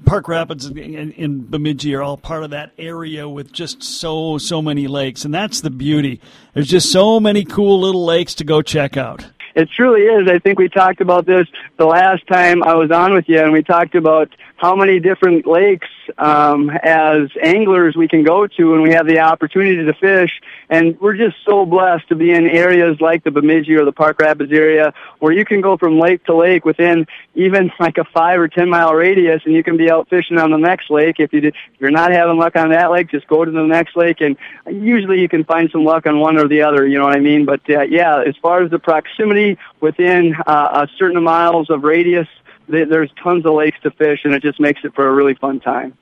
Park 0.05 0.27
Rapids 0.27 0.65
and, 0.65 0.77
and 1.17 1.49
Bemidji 1.49 1.93
are 1.95 2.01
all 2.01 2.17
part 2.17 2.43
of 2.43 2.51
that 2.51 2.71
area 2.77 3.27
with 3.27 3.51
just 3.51 3.83
so 3.83 4.37
so 4.37 4.61
many 4.61 4.87
lakes, 4.87 5.25
and 5.25 5.33
that's 5.33 5.61
the 5.61 5.69
beauty. 5.69 6.21
There's 6.53 6.67
just 6.67 6.91
so 6.91 7.19
many 7.19 7.43
cool 7.43 7.79
little 7.79 8.05
lakes 8.05 8.35
to 8.35 8.43
go 8.43 8.61
check 8.61 8.97
out. 8.97 9.25
It 9.55 9.69
truly 9.71 10.01
is. 10.01 10.29
I 10.29 10.37
think 10.37 10.59
we 10.59 10.69
talked 10.69 11.01
about 11.01 11.25
this 11.25 11.47
the 11.77 11.85
last 11.85 12.27
time 12.27 12.61
I 12.61 12.75
was 12.75 12.91
on 12.91 13.13
with 13.13 13.27
you, 13.27 13.39
and 13.41 13.51
we 13.51 13.63
talked 13.63 13.95
about 13.95 14.29
how 14.55 14.75
many 14.75 14.99
different 14.99 15.47
lakes 15.47 15.87
um, 16.19 16.69
as 16.69 17.29
anglers 17.41 17.95
we 17.95 18.07
can 18.07 18.23
go 18.23 18.45
to 18.45 18.71
when 18.71 18.83
we 18.83 18.93
have 18.93 19.07
the 19.07 19.19
opportunity 19.19 19.83
to 19.83 19.93
fish. 19.93 20.31
And 20.69 20.99
we're 20.99 21.15
just 21.15 21.37
so 21.45 21.65
blessed 21.65 22.09
to 22.09 22.15
be 22.15 22.31
in 22.31 22.45
areas 22.45 22.99
like 22.99 23.23
the 23.23 23.31
Bemidji 23.31 23.75
or 23.75 23.85
the 23.85 23.93
Park 23.93 24.19
Rapids 24.19 24.51
area 24.51 24.93
where 25.19 25.31
you 25.31 25.45
can 25.45 25.61
go 25.61 25.77
from 25.77 25.99
lake 25.99 26.25
to 26.25 26.35
lake 26.35 26.65
within 26.65 27.05
even 27.35 27.71
like 27.79 27.97
a 27.97 28.03
five 28.03 28.39
or 28.39 28.47
ten 28.47 28.69
mile 28.69 28.93
radius, 28.93 29.41
and 29.45 29.53
you 29.53 29.63
can 29.63 29.77
be 29.77 29.89
out 29.89 30.09
fishing 30.09 30.37
on 30.37 30.51
the 30.51 30.57
next 30.57 30.89
lake. 30.89 31.15
If 31.19 31.31
you 31.31 31.41
did, 31.41 31.55
if 31.73 31.81
you're 31.81 31.91
not 31.91 32.11
having 32.11 32.37
luck 32.37 32.55
on 32.55 32.69
that 32.69 32.91
lake, 32.91 33.09
just 33.09 33.27
go 33.27 33.45
to 33.45 33.51
the 33.51 33.63
next 33.63 33.95
lake, 33.95 34.21
and 34.21 34.35
usually 34.65 35.21
you 35.21 35.29
can 35.29 35.43
find 35.43 35.69
some 35.71 35.85
luck 35.85 36.05
on 36.05 36.19
one 36.19 36.37
or 36.37 36.47
the 36.47 36.61
other. 36.61 36.85
You 36.85 36.97
know 36.97 37.05
what 37.05 37.15
I 37.15 37.21
mean? 37.21 37.45
But 37.45 37.61
uh, 37.69 37.83
yeah, 37.83 38.21
as 38.21 38.35
far 38.41 38.61
as 38.61 38.69
the 38.69 38.79
proximity 38.79 39.57
within 39.79 40.35
uh, 40.45 40.85
a 40.85 40.97
certain 40.97 41.23
miles 41.23 41.69
of 41.69 41.83
radius 41.83 42.27
there's 42.67 43.11
tons 43.23 43.45
of 43.45 43.53
lakes 43.53 43.79
to 43.83 43.91
fish, 43.91 44.21
and 44.23 44.33
it 44.33 44.41
just 44.41 44.59
makes 44.59 44.81
it 44.83 44.93
for 44.93 45.07
a 45.07 45.13
really 45.13 45.35
fun 45.35 45.59
time. 45.59 45.97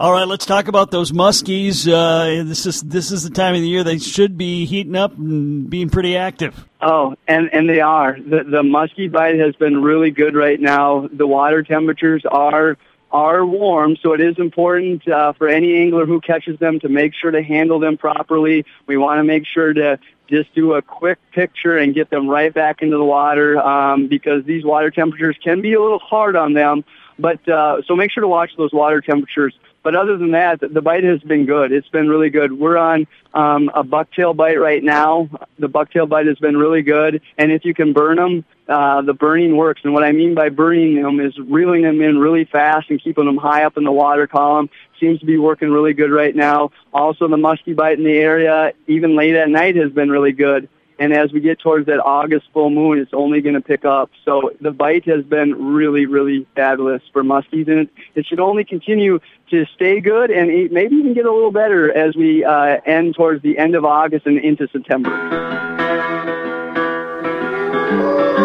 All 0.00 0.12
right, 0.12 0.26
let's 0.26 0.46
talk 0.46 0.68
about 0.68 0.90
those 0.90 1.12
muskies. 1.12 1.86
Uh, 1.86 2.44
this 2.44 2.66
is 2.66 2.80
this 2.80 3.12
is 3.12 3.24
the 3.24 3.30
time 3.30 3.54
of 3.54 3.60
the 3.60 3.68
year 3.68 3.84
they 3.84 3.98
should 3.98 4.38
be 4.38 4.64
heating 4.64 4.96
up 4.96 5.16
and 5.16 5.68
being 5.68 5.90
pretty 5.90 6.16
active. 6.16 6.66
Oh, 6.80 7.14
and 7.28 7.50
and 7.52 7.68
they 7.68 7.80
are. 7.80 8.16
The 8.18 8.42
the 8.42 8.62
muskie 8.62 9.12
bite 9.12 9.38
has 9.38 9.54
been 9.56 9.82
really 9.82 10.10
good 10.10 10.34
right 10.34 10.58
now. 10.58 11.08
The 11.12 11.26
water 11.26 11.62
temperatures 11.62 12.24
are 12.24 12.78
are 13.12 13.44
warm, 13.44 13.96
so 14.02 14.14
it 14.14 14.20
is 14.22 14.38
important 14.38 15.06
uh, 15.06 15.34
for 15.34 15.46
any 15.46 15.76
angler 15.76 16.06
who 16.06 16.20
catches 16.22 16.58
them 16.58 16.80
to 16.80 16.88
make 16.88 17.12
sure 17.14 17.30
to 17.30 17.42
handle 17.42 17.78
them 17.78 17.98
properly. 17.98 18.64
We 18.86 18.96
want 18.96 19.18
to 19.18 19.24
make 19.24 19.44
sure 19.46 19.74
to 19.74 19.98
just 20.26 20.54
do 20.54 20.72
a 20.72 20.80
quick 20.80 21.18
picture 21.32 21.76
and 21.76 21.94
get 21.94 22.08
them 22.08 22.26
right 22.26 22.52
back 22.52 22.80
into 22.80 22.96
the 22.96 23.04
water 23.04 23.60
um, 23.60 24.08
because 24.08 24.44
these 24.46 24.64
water 24.64 24.90
temperatures 24.90 25.36
can 25.44 25.60
be 25.60 25.74
a 25.74 25.80
little 25.80 25.98
hard 25.98 26.34
on 26.34 26.54
them. 26.54 26.82
But 27.18 27.46
uh, 27.46 27.82
so 27.86 27.94
make 27.94 28.10
sure 28.10 28.22
to 28.22 28.28
watch 28.28 28.52
those 28.56 28.72
water 28.72 29.02
temperatures. 29.02 29.54
But 29.82 29.96
other 29.96 30.16
than 30.16 30.30
that, 30.32 30.60
the 30.60 30.80
bite 30.80 31.04
has 31.04 31.20
been 31.20 31.44
good. 31.44 31.72
It's 31.72 31.88
been 31.88 32.08
really 32.08 32.30
good. 32.30 32.52
We're 32.52 32.76
on 32.76 33.06
um, 33.34 33.70
a 33.74 33.82
bucktail 33.82 34.36
bite 34.36 34.60
right 34.60 34.82
now. 34.82 35.28
The 35.58 35.68
bucktail 35.68 36.08
bite 36.08 36.26
has 36.26 36.38
been 36.38 36.56
really 36.56 36.82
good, 36.82 37.20
and 37.36 37.50
if 37.50 37.64
you 37.64 37.74
can 37.74 37.92
burn 37.92 38.16
them, 38.16 38.44
uh, 38.68 39.02
the 39.02 39.12
burning 39.12 39.56
works. 39.56 39.80
And 39.84 39.92
what 39.92 40.04
I 40.04 40.12
mean 40.12 40.34
by 40.34 40.50
burning 40.50 41.02
them 41.02 41.18
is 41.20 41.36
reeling 41.38 41.82
them 41.82 42.00
in 42.00 42.18
really 42.18 42.44
fast 42.44 42.90
and 42.90 43.02
keeping 43.02 43.26
them 43.26 43.36
high 43.36 43.64
up 43.64 43.76
in 43.76 43.84
the 43.84 43.92
water 43.92 44.26
column. 44.26 44.70
Seems 45.00 45.18
to 45.18 45.26
be 45.26 45.36
working 45.36 45.72
really 45.72 45.94
good 45.94 46.12
right 46.12 46.34
now. 46.34 46.70
Also, 46.92 47.26
the 47.26 47.36
musky 47.36 47.72
bite 47.72 47.98
in 47.98 48.04
the 48.04 48.18
area, 48.18 48.72
even 48.86 49.16
late 49.16 49.34
at 49.34 49.48
night, 49.48 49.74
has 49.74 49.90
been 49.90 50.10
really 50.10 50.32
good. 50.32 50.68
And 50.98 51.12
as 51.12 51.32
we 51.32 51.40
get 51.40 51.58
towards 51.58 51.86
that 51.86 52.00
August 52.00 52.46
full 52.52 52.70
moon, 52.70 52.98
it's 52.98 53.12
only 53.12 53.40
going 53.40 53.54
to 53.54 53.60
pick 53.60 53.84
up. 53.84 54.10
So 54.24 54.52
the 54.60 54.70
bite 54.70 55.04
has 55.06 55.24
been 55.24 55.72
really, 55.72 56.06
really 56.06 56.46
fabulous 56.54 57.02
for 57.12 57.22
muskies, 57.22 57.68
and 57.68 57.80
it, 57.80 57.90
it 58.14 58.26
should 58.26 58.40
only 58.40 58.64
continue 58.64 59.18
to 59.50 59.66
stay 59.74 60.00
good 60.00 60.30
and 60.30 60.48
maybe 60.70 60.96
even 60.96 61.14
get 61.14 61.26
a 61.26 61.32
little 61.32 61.50
better 61.50 61.92
as 61.92 62.14
we 62.14 62.44
uh, 62.44 62.80
end 62.86 63.14
towards 63.14 63.42
the 63.42 63.58
end 63.58 63.74
of 63.74 63.84
August 63.84 64.26
and 64.26 64.38
into 64.38 64.68
September. 64.68 65.10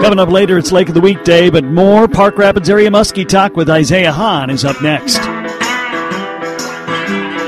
Coming 0.01 0.19
up 0.19 0.29
later, 0.29 0.57
it's 0.57 0.71
Lake 0.71 0.89
of 0.89 0.93
the 0.93 1.01
Weekday, 1.01 1.49
but 1.49 1.63
more 1.63 2.07
Park 2.07 2.37
Rapids 2.37 2.69
area 2.69 2.89
muskie 2.89 3.27
talk 3.27 3.55
with 3.55 3.69
Isaiah 3.69 4.11
Hahn 4.11 4.49
is 4.49 4.63
up 4.63 4.81
next. 4.81 5.17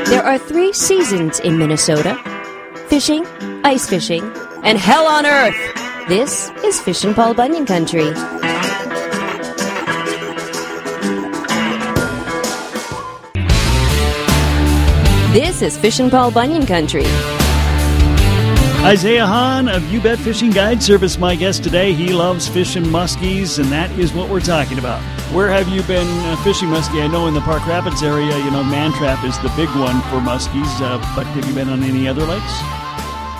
There 0.10 0.24
are 0.24 0.40
three 0.40 0.74
seasons 0.74 1.40
in 1.40 1.58
Minnesota 1.58 2.18
fishing, 2.88 3.24
ice 3.64 3.88
fishing, 3.88 4.24
and 4.64 4.78
hell 4.78 5.06
on 5.06 5.26
earth. 5.26 5.56
This 6.08 6.50
is 6.64 6.80
Fishin' 6.82 7.14
Paul 7.14 7.34
Bunyan 7.34 7.66
Country. 7.66 8.12
This 15.32 15.62
is 15.62 15.78
Fishin' 15.78 16.10
Paul 16.10 16.32
Bunyan 16.32 16.66
Country. 16.66 17.06
Isaiah 18.82 19.26
Hahn 19.26 19.68
of 19.68 19.84
You 19.92 20.02
Bet 20.02 20.18
Fishing 20.20 20.52
Guide 20.52 20.82
Service, 20.82 21.18
my 21.18 21.36
guest 21.36 21.64
today. 21.64 21.94
He 21.94 22.14
loves 22.14 22.48
fishing 22.48 22.86
muskies, 22.86 23.60
and 23.60 23.72
that 23.72 23.92
is 24.00 24.14
what 24.14 24.30
we're 24.30 24.40
talking 24.40 24.80
about. 24.80 25.02
Where 25.34 25.50
have 25.50 25.68
you 25.68 25.84
been 25.84 26.08
uh, 26.26 26.36
fishing 26.44 26.70
muskie? 26.70 27.04
I 27.04 27.08
know 27.08 27.28
in 27.28 27.34
the 27.34 27.42
Park 27.42 27.68
Rapids 27.68 28.02
area, 28.02 28.38
you 28.38 28.52
know, 28.52 28.64
Mantrap 28.64 29.24
is 29.26 29.38
the 29.40 29.50
big 29.56 29.70
one 29.76 30.02
for 30.04 30.18
muskies, 30.18 30.82
uh, 30.82 30.98
but 31.14 31.28
have 31.28 31.46
you 31.46 31.54
been 31.54 31.70
on 31.70 31.84
any 31.84 32.08
other 32.08 32.26
lakes? 32.26 32.79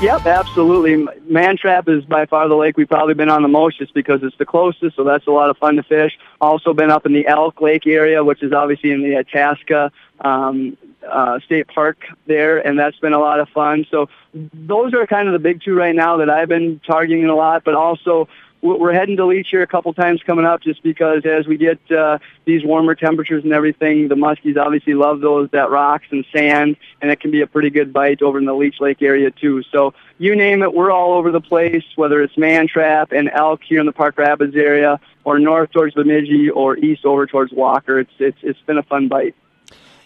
Yep, 0.02 0.28
absolutely. 0.28 1.06
Mantrap 1.30 1.90
is 1.90 2.06
by 2.06 2.26
far 2.26 2.48
the 2.48 2.56
lake 2.56 2.78
we've 2.78 2.88
probably 2.88 3.16
been 3.16 3.28
on 3.28 3.42
the 3.42 3.50
most 3.50 3.80
just 3.80 3.94
because 3.94 4.24
it's 4.24 4.38
the 4.38 4.46
closest, 4.46 4.96
so 4.96 5.04
that's 5.04 5.28
a 5.28 5.32
lot 5.32 5.50
of 5.50 5.58
fun 5.58 5.76
to 5.76 5.84
fish. 5.84 6.18
Also 6.40 6.74
been 6.74 6.90
up 6.90 7.06
in 7.06 7.12
the 7.12 7.28
Elk 7.28 7.60
Lake 7.60 7.86
area, 7.86 8.24
which 8.24 8.42
is 8.42 8.54
obviously 8.54 8.92
in 8.92 9.02
the 9.02 9.18
Itasca 9.18 9.92
um, 10.22 10.78
uh, 11.06 11.42
State 11.42 11.68
Park 11.68 11.98
there, 12.28 12.66
and 12.66 12.80
that's 12.80 12.98
been 13.00 13.12
a 13.12 13.20
lot 13.20 13.42
of 13.42 13.50
fun. 13.50 13.86
So 13.92 14.08
those 14.34 14.94
are 14.94 15.06
kind 15.06 15.28
of 15.28 15.34
the 15.34 15.40
big 15.40 15.62
two 15.62 15.74
right 15.74 15.96
now 15.96 16.16
that 16.18 16.30
I've 16.30 16.48
been 16.48 16.80
targeting 16.88 17.26
a 17.26 17.36
lot, 17.36 17.66
but 17.66 17.76
also 17.76 18.30
we're 18.62 18.94
heading 18.94 19.18
to 19.18 19.26
Leech 19.26 19.50
here 19.50 19.62
a 19.62 19.68
couple 19.68 19.94
times 19.94 20.22
coming 20.24 20.46
up 20.46 20.62
just 20.62 20.84
because 20.84 21.26
as 21.26 21.48
we 21.48 21.58
get 21.58 21.80
uh, 21.92 22.20
these 22.46 22.64
warmer 22.64 22.96
temperatures 22.96 23.44
and 23.44 23.54
everything, 23.54 24.08
the 24.08 24.16
muskies 24.16 24.58
obviously 24.58 24.94
love 24.94 25.22
those 25.22 25.50
that 25.52 25.70
rocks 25.70 26.08
and 26.12 26.26
sand, 26.34 26.76
and 27.02 27.10
it 27.10 27.20
can 27.20 27.32
be 27.32 27.42
a 27.42 27.48
pretty 27.48 27.70
good 27.70 27.94
bite 27.94 28.22
over 28.22 28.38
in 28.38 28.46
the 28.46 28.54
Leech 28.54 28.80
Lake 28.80 29.02
area 29.02 29.32
too. 29.32 29.64
So 29.72 29.94
you 30.18 30.36
name 30.36 30.62
it, 30.62 30.74
we're 30.74 30.92
all 30.92 31.14
over 31.14 31.32
the 31.32 31.42
place, 31.42 31.86
whether 31.96 32.22
it's 32.22 32.36
Mantrap 32.36 33.18
and 33.18 33.30
elk 33.30 33.62
here 33.64 33.80
in 33.80 33.86
the 33.86 33.94
Park 33.94 34.18
Rapids 34.18 34.56
area, 34.56 35.00
or 35.24 35.40
north 35.40 35.72
towards 35.72 35.94
Bemidji, 35.94 36.50
or 36.50 36.78
east 36.78 37.06
over 37.06 37.26
towards 37.28 37.54
Walker. 37.54 38.00
It's 38.00 38.12
it's 38.20 38.40
it's 38.42 38.62
been 38.62 38.78
a 38.78 38.84
fun 38.84 39.08
bite. 39.08 39.36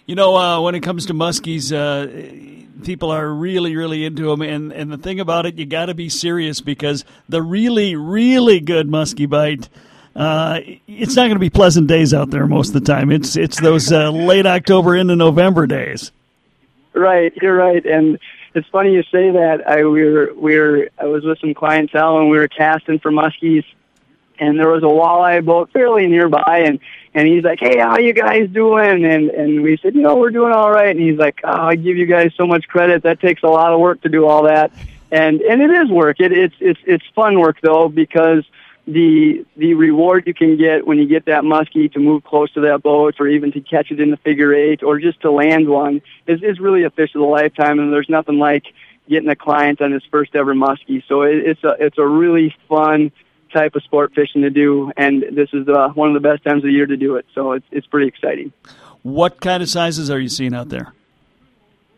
You 0.06 0.16
know, 0.16 0.36
uh, 0.36 0.62
when 0.62 0.76
it 0.76 0.82
comes 0.82 1.06
to 1.08 1.14
muskies, 1.14 1.72
uh, 1.72 2.84
people 2.84 3.12
are 3.12 3.34
really, 3.34 3.76
really 3.76 4.06
into 4.06 4.30
them. 4.30 4.42
And, 4.42 4.74
and 4.74 4.92
the 4.92 4.98
thing 4.98 5.20
about 5.20 5.46
it, 5.46 5.56
you 5.56 5.66
got 5.66 5.86
to 5.86 5.94
be 5.94 6.10
serious 6.10 6.60
because 6.60 7.06
the 7.30 7.42
really, 7.42 7.96
really 7.96 8.60
good 8.60 8.88
muskie 8.88 9.30
bite 9.30 9.70
uh, 10.16 10.60
it's 10.88 11.16
not 11.16 11.24
going 11.24 11.34
to 11.36 11.40
be 11.40 11.50
pleasant 11.50 11.88
days 11.88 12.14
out 12.14 12.30
there 12.30 12.46
most 12.46 12.68
of 12.70 12.74
the 12.74 12.94
time. 12.94 13.12
It's 13.12 13.36
it's 13.36 13.60
those 13.60 13.92
uh, 13.92 14.12
late 14.12 14.46
October 14.46 14.96
into 14.96 15.16
November 15.16 15.66
days. 15.66 16.12
Right, 16.94 17.34
you're 17.42 17.56
right, 17.56 17.84
and 17.84 18.20
it's 18.54 18.68
funny 18.68 18.94
you 18.94 19.02
say 19.04 19.32
that. 19.32 19.64
I 19.68 19.84
we 19.86 20.04
were 20.06 20.34
we 20.36 20.58
were 20.58 20.90
I 21.00 21.06
was 21.06 21.24
with 21.24 21.40
some 21.40 21.56
clientele 21.56 22.20
and 22.20 22.30
we 22.30 22.38
were 22.38 22.48
casting 22.48 23.00
for 23.00 23.12
muskies, 23.12 23.66
and 24.38 24.60
there 24.60 24.70
was 24.70 24.84
a 24.84 24.88
walleye 24.88 25.44
boat 25.44 25.72
fairly 25.72 26.06
nearby, 26.06 26.64
and 26.68 26.80
and 27.14 27.28
he's 27.28 27.44
like, 27.44 27.60
"Hey, 27.60 27.80
how 27.80 27.98
you 27.98 28.14
guys 28.14 28.50
doing?" 28.50 29.06
And 29.06 29.30
and 29.30 29.62
we 29.62 29.78
said, 29.78 29.96
"You 29.96 30.02
know, 30.02 30.16
we're 30.16 30.32
doing 30.32 30.52
all 30.52 30.72
right." 30.72 30.90
And 30.90 31.00
he's 31.00 31.18
like, 31.18 31.42
"Oh, 31.44 31.68
I 31.68 31.76
give 31.76 31.98
you 31.98 32.06
guys 32.06 32.32
so 32.36 32.48
much 32.48 32.68
credit. 32.68 33.04
That 33.04 33.20
takes 33.20 33.44
a 33.44 33.48
lot 33.48 33.74
of 33.74 33.80
work 33.80 34.02
to 34.02 34.10
do 34.10 34.26
all 34.26 34.44
that." 34.44 34.72
And 35.12 35.42
and 35.42 35.62
it 35.62 35.70
is 35.70 35.90
work. 35.90 36.20
It 36.20 36.32
it's 36.32 36.56
it's 36.60 36.80
it's 36.86 37.06
fun 37.16 37.40
work 37.40 37.58
though 37.62 37.88
because 37.88 38.44
the 38.88 39.46
the 39.56 39.74
reward 39.76 40.28
you 40.28 40.34
can 40.34 40.58
get 40.58 40.86
when 40.86 40.98
you 40.98 41.08
get 41.08 41.26
that 41.26 41.44
muskie 41.44 41.92
to 41.94 42.00
move 42.00 42.24
close 42.24 42.52
to 42.54 42.62
that 42.62 42.84
boat 42.84 43.16
or 43.20 43.28
even 43.28 43.52
to 43.52 43.62
catch 43.62 43.92
it 43.92 44.00
in 44.00 44.12
the 44.12 44.18
figure 44.18 44.54
eight 44.54 44.84
or 44.84 45.00
just 45.00 45.22
to 45.22 45.32
land 45.32 45.70
one 45.70 46.02
is 46.28 46.44
is 46.44 46.60
really 46.60 46.84
a 46.84 46.90
fish 46.90 47.16
of 47.16 47.22
the 47.22 47.28
lifetime 47.28 47.80
and 47.80 47.94
there's 47.94 48.10
nothing 48.10 48.40
like 48.40 48.66
getting 49.08 49.30
a 49.30 49.36
client 49.36 49.82
on 49.82 49.92
his 49.92 50.04
first 50.12 50.36
ever 50.36 50.54
muskie 50.54 51.02
so 51.08 51.22
it, 51.22 51.38
it's 51.38 51.64
a 51.64 51.78
it's 51.80 51.98
a 51.98 52.06
really 52.06 52.54
fun 52.68 53.10
type 53.54 53.76
of 53.76 53.84
sport 53.84 54.14
fishing 54.14 54.42
to 54.42 54.50
do 54.50 54.92
and 54.98 55.24
this 55.32 55.50
is 55.54 55.68
uh, 55.68 55.90
one 55.90 56.10
of 56.10 56.14
the 56.14 56.28
best 56.28 56.44
times 56.44 56.64
of 56.64 56.64
the 56.64 56.72
year 56.72 56.86
to 56.86 56.98
do 56.98 57.16
it 57.16 57.26
so 57.34 57.54
it's 57.54 57.66
it's 57.72 57.88
pretty 57.88 58.08
exciting. 58.08 58.52
What 59.04 59.42
kind 59.42 59.62
of 59.62 59.70
sizes 59.70 60.10
are 60.10 60.20
you 60.20 60.30
seeing 60.30 60.54
out 60.54 60.70
there? 60.70 60.94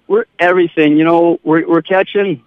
We're 0.08 0.26
everything 0.40 0.98
you 0.98 1.04
know 1.04 1.40
we're 1.44 1.68
we're 1.68 1.82
catching 1.82 2.44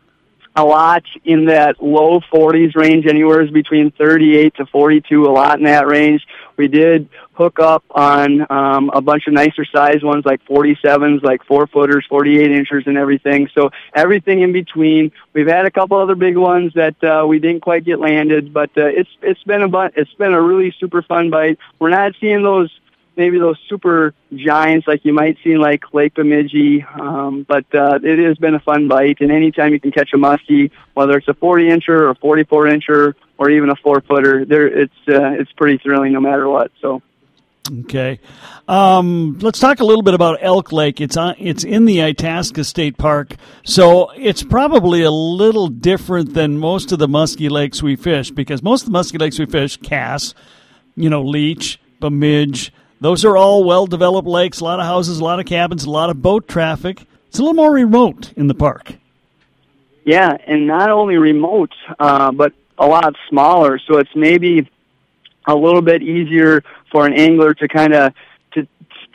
a 0.59 0.65
lot 0.65 1.05
in 1.25 1.45
that 1.45 1.81
low 1.81 2.21
40s 2.21 2.75
range, 2.75 3.07
anywhere 3.07 3.47
between 3.51 3.93
38 3.93 4.57
to 4.57 4.67
42, 4.67 5.25
a 5.25 5.31
lot 5.31 5.59
in 5.59 5.65
that 5.65 5.87
range. 5.87 6.27
We 6.57 6.67
did 6.67 7.09
hook 7.35 7.61
up 7.61 7.85
on 7.93 8.45
um, 8.51 8.91
a 8.93 9.01
bunch 9.01 9.29
of 9.29 9.35
nicer 9.35 9.65
size 9.65 10.03
ones 10.03 10.25
like 10.25 10.45
47s, 10.47 11.23
like 11.23 11.45
four 11.45 11.69
footers, 11.69 12.05
48 12.09 12.51
inches, 12.51 12.83
and 12.87 12.99
everything. 12.99 13.49
So 13.55 13.71
everything 13.95 14.41
in 14.41 14.53
between. 14.53 15.13
We've 15.33 15.47
had 15.47 15.65
a 15.65 15.71
couple 15.71 15.97
other 15.97 16.17
big 16.17 16.37
ones 16.37 16.73
that 16.75 17.03
uh, 17.05 17.25
we 17.25 17.39
didn't 17.39 17.61
quite 17.61 17.85
get 17.85 18.01
landed, 18.01 18.53
but 18.53 18.71
uh, 18.77 18.87
it's 18.87 19.11
it's 19.23 19.43
been 19.45 19.63
a 19.63 19.69
bu- 19.69 19.91
it's 19.95 20.13
been 20.15 20.35
a 20.35 20.43
really 20.43 20.75
super 20.81 21.03
fun 21.03 21.31
bite. 21.31 21.59
We're 21.79 21.91
not 21.91 22.15
seeing 22.21 22.43
those 22.43 22.71
maybe 23.19 23.39
those 23.39 23.59
super 23.69 24.15
giants 24.35 24.87
like 24.87 25.05
you 25.05 25.13
might 25.13 25.37
see 25.45 25.59
like 25.59 25.93
Lake 25.93 26.15
Bemidji. 26.15 26.87
Um, 26.99 27.45
but 27.47 27.67
uh, 27.75 27.99
it 28.03 28.19
has 28.21 28.39
been 28.39 28.55
a 28.55 28.61
fun 28.61 28.89
bite, 28.89 29.21
and 29.21 29.31
anytime 29.31 29.73
you 29.73 29.81
can 29.81 29.91
catch 29.91 30.11
a 30.15 30.17
muskie, 30.17 30.71
whether 30.95 31.19
it's 31.19 31.29
a 31.29 31.35
40 31.35 31.65
incher 31.65 32.09
or 32.09 32.15
44 32.15 32.65
incher 32.67 33.15
or 33.37 33.51
even 33.51 33.69
a 33.69 33.77
four 33.77 34.01
footer, 34.01 34.47
there 34.47 34.67
it's 34.67 34.95
uh, 35.09 35.33
it's 35.33 35.53
pretty 35.53 35.79
thrilling 35.79 36.13
no 36.13 36.21
matter 36.21 36.49
what. 36.49 36.71
So. 36.81 37.03
Okay, 37.81 38.19
um, 38.67 39.39
let's 39.41 39.59
talk 39.59 39.81
a 39.81 39.85
little 39.85 40.01
bit 40.01 40.15
about 40.15 40.39
Elk 40.41 40.73
Lake. 40.73 41.03
It's 41.03 41.19
on. 41.19 41.35
It's 41.39 41.65
in 41.65 41.85
the 41.85 42.01
Itasca 42.01 42.65
State 42.65 42.97
Park, 42.97 43.37
so 43.63 44.11
it's 44.13 44.43
probably 44.43 45.03
a 45.03 45.11
little 45.11 45.69
different 45.69 46.33
than 46.33 46.57
most 46.57 46.93
of 46.93 46.99
the 46.99 47.07
muskie 47.07 47.51
lakes 47.51 47.83
we 47.83 47.95
fish 47.95 48.31
because 48.31 48.63
most 48.63 48.87
of 48.87 48.93
the 48.93 48.99
muskie 48.99 49.21
lakes 49.21 49.39
we 49.39 49.45
fish, 49.45 49.77
Cass, 49.77 50.33
you 50.97 51.11
know, 51.11 51.23
Leech, 51.23 51.79
Bemidji, 52.01 52.71
those 53.01 53.25
are 53.25 53.37
all 53.37 53.65
well 53.65 53.87
developed 53.87 54.29
lakes, 54.29 54.61
a 54.61 54.65
lot 54.65 54.81
of 54.81 54.87
houses, 54.87 55.21
a 55.21 55.25
lot 55.25 55.41
of 55.41 55.47
cabins, 55.47 55.85
a 55.85 55.91
lot 55.91 56.11
of 56.11 56.21
boat 56.23 56.49
traffic. 56.49 57.03
It's 57.29 57.39
a 57.39 57.43
little 57.43 57.55
more 57.55 57.73
remote 57.73 58.33
in 58.37 58.47
the 58.47 58.55
park. 58.55 58.95
Yeah, 60.05 60.37
and 60.47 60.67
not 60.67 60.91
only 60.91 61.17
remote, 61.17 61.73
uh, 61.99 62.33
but 62.33 62.55
a 62.79 62.87
lot 62.87 63.15
smaller. 63.29 63.79
So 63.87 63.99
it's 63.99 64.15
maybe 64.15 64.71
a 65.47 65.55
little 65.55 65.83
bit 65.83 66.03
easier 66.03 66.63
for 66.91 67.07
an 67.07 67.13
angler 67.13 67.55
to 67.55 67.69
kind 67.69 67.93
of 67.93 68.15
to 68.53 68.67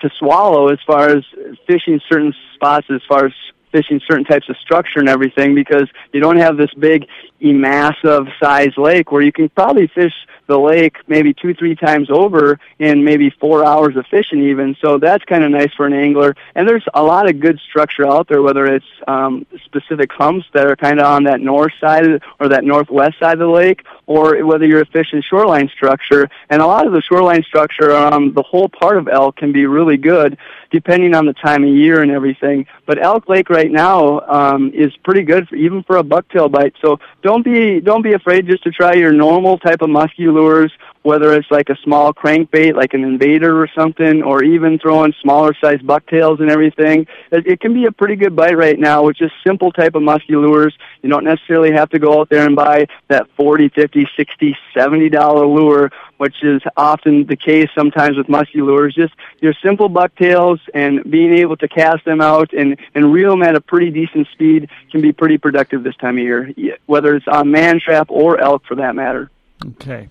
to 0.01 0.09
swallow 0.19 0.67
as 0.67 0.79
far 0.85 1.09
as 1.09 1.23
fishing 1.65 1.99
certain 2.07 2.33
spots, 2.53 2.87
as 2.89 3.01
far 3.07 3.25
as 3.25 3.33
fishing 3.71 3.99
certain 4.07 4.23
types 4.23 4.47
of 4.49 4.55
structure 4.57 4.99
and 4.99 5.09
everything, 5.09 5.55
because 5.55 5.89
you 6.11 6.21
don't 6.21 6.37
have 6.37 6.57
this 6.57 6.71
big, 6.75 7.07
massive 7.51 8.27
size 8.39 8.77
lake 8.77 9.11
where 9.11 9.21
you 9.21 9.31
can 9.31 9.49
probably 9.49 9.87
fish 9.87 10.13
the 10.47 10.57
lake 10.57 10.97
maybe 11.07 11.33
two, 11.33 11.53
three 11.53 11.75
times 11.75 12.09
over 12.09 12.59
in 12.79 13.03
maybe 13.03 13.29
four 13.29 13.65
hours 13.65 13.95
of 13.95 14.05
fishing 14.07 14.43
even. 14.43 14.75
So 14.81 14.97
that's 14.97 15.23
kind 15.25 15.43
of 15.43 15.51
nice 15.51 15.73
for 15.73 15.85
an 15.85 15.93
angler. 15.93 16.35
And 16.55 16.67
there's 16.67 16.85
a 16.93 17.01
lot 17.01 17.29
of 17.29 17.39
good 17.39 17.59
structure 17.59 18.07
out 18.07 18.27
there, 18.27 18.41
whether 18.41 18.65
it's 18.65 18.85
um, 19.07 19.45
specific 19.65 20.11
humps 20.11 20.45
that 20.53 20.67
are 20.67 20.75
kind 20.75 20.99
of 20.99 21.05
on 21.05 21.23
that 21.23 21.39
north 21.39 21.73
side 21.79 22.21
or 22.39 22.49
that 22.49 22.63
northwest 22.63 23.19
side 23.19 23.33
of 23.33 23.39
the 23.39 23.47
lake, 23.47 23.85
or 24.05 24.43
whether 24.45 24.65
you're 24.65 24.85
fishing 24.85 25.21
shoreline 25.21 25.69
structure. 25.69 26.29
And 26.49 26.61
a 26.61 26.67
lot 26.67 26.85
of 26.85 26.93
the 26.93 27.01
shoreline 27.01 27.43
structure 27.43 27.91
um, 27.91 28.33
the 28.33 28.43
whole 28.43 28.69
part 28.69 28.97
of 28.97 29.07
elk 29.07 29.37
can 29.37 29.51
be 29.51 29.65
really 29.65 29.97
good 29.97 30.37
depending 30.73 31.13
on 31.13 31.27
the 31.27 31.33
time 31.33 31.63
of 31.63 31.69
year 31.69 32.01
and 32.01 32.11
everything. 32.11 32.65
But 32.87 33.01
Elk 33.01 33.29
Lake 33.29 33.49
right 33.49 33.71
now 33.71 34.21
um, 34.21 34.71
is 34.73 34.91
pretty 35.03 35.21
good 35.21 35.47
for, 35.47 35.55
even 35.55 35.83
for 35.83 35.97
a 35.97 36.03
bucktail 36.03 36.51
bite. 36.51 36.73
So 36.81 36.99
don't 37.21 37.32
be 37.41 37.79
don't 37.79 38.01
be 38.01 38.13
afraid 38.13 38.45
just 38.45 38.63
to 38.63 38.71
try 38.71 38.93
your 38.93 39.13
normal 39.13 39.57
type 39.57 39.81
of 39.81 39.89
musky 39.89 40.27
lures, 40.27 40.71
whether 41.03 41.33
it's 41.33 41.49
like 41.51 41.69
a 41.69 41.77
small 41.83 42.13
crankbait 42.13 42.75
like 42.75 42.93
an 42.93 43.03
invader 43.03 43.61
or 43.61 43.67
something, 43.75 44.23
or 44.23 44.43
even 44.43 44.79
throwing 44.79 45.13
smaller 45.21 45.53
size 45.53 45.81
bucktails 45.81 46.39
and 46.39 46.49
everything. 46.49 47.07
It, 47.31 47.45
it 47.47 47.59
can 47.59 47.73
be 47.73 47.85
a 47.85 47.91
pretty 47.91 48.15
good 48.15 48.35
bite 48.35 48.57
right 48.57 48.79
now 48.79 49.03
with 49.03 49.17
just 49.17 49.33
simple 49.45 49.71
type 49.71 49.95
of 49.95 50.01
musky 50.01 50.35
lures. 50.35 50.75
You 51.01 51.09
don't 51.09 51.25
necessarily 51.25 51.71
have 51.71 51.89
to 51.91 51.99
go 51.99 52.19
out 52.19 52.29
there 52.29 52.45
and 52.45 52.55
buy 52.55 52.87
that 53.09 53.27
forty, 53.35 53.69
fifty, 53.69 54.07
sixty, 54.17 54.57
seventy 54.73 55.09
dollar 55.09 55.45
lure 55.45 55.91
which 56.23 56.41
is 56.41 56.61
often 56.77 57.25
the 57.25 57.35
case 57.35 57.69
sometimes 57.75 58.15
with 58.15 58.29
musky 58.29 58.61
lures. 58.61 58.95
Just 58.95 59.13
your 59.41 59.53
simple 59.61 59.89
bucktails 59.89 60.59
and 60.73 61.03
being 61.11 61.33
able 61.33 61.57
to 61.57 61.67
cast 61.67 62.05
them 62.05 62.21
out 62.21 62.53
and, 62.53 62.79
and 62.95 63.11
reel 63.11 63.31
them 63.31 63.43
at 63.43 63.55
a 63.55 63.61
pretty 63.61 63.89
decent 63.89 64.27
speed 64.31 64.69
can 64.89 65.01
be 65.01 65.11
pretty 65.11 65.37
productive 65.37 65.83
this 65.83 65.97
time 65.97 66.17
of 66.17 66.23
year, 66.23 66.53
whether 66.85 67.15
it's 67.15 67.27
on 67.27 67.47
Mantrap 67.47 68.05
or 68.07 68.39
elk 68.39 68.63
for 68.65 68.75
that 68.75 68.95
matter. 68.95 69.31
Okay. 69.65 70.09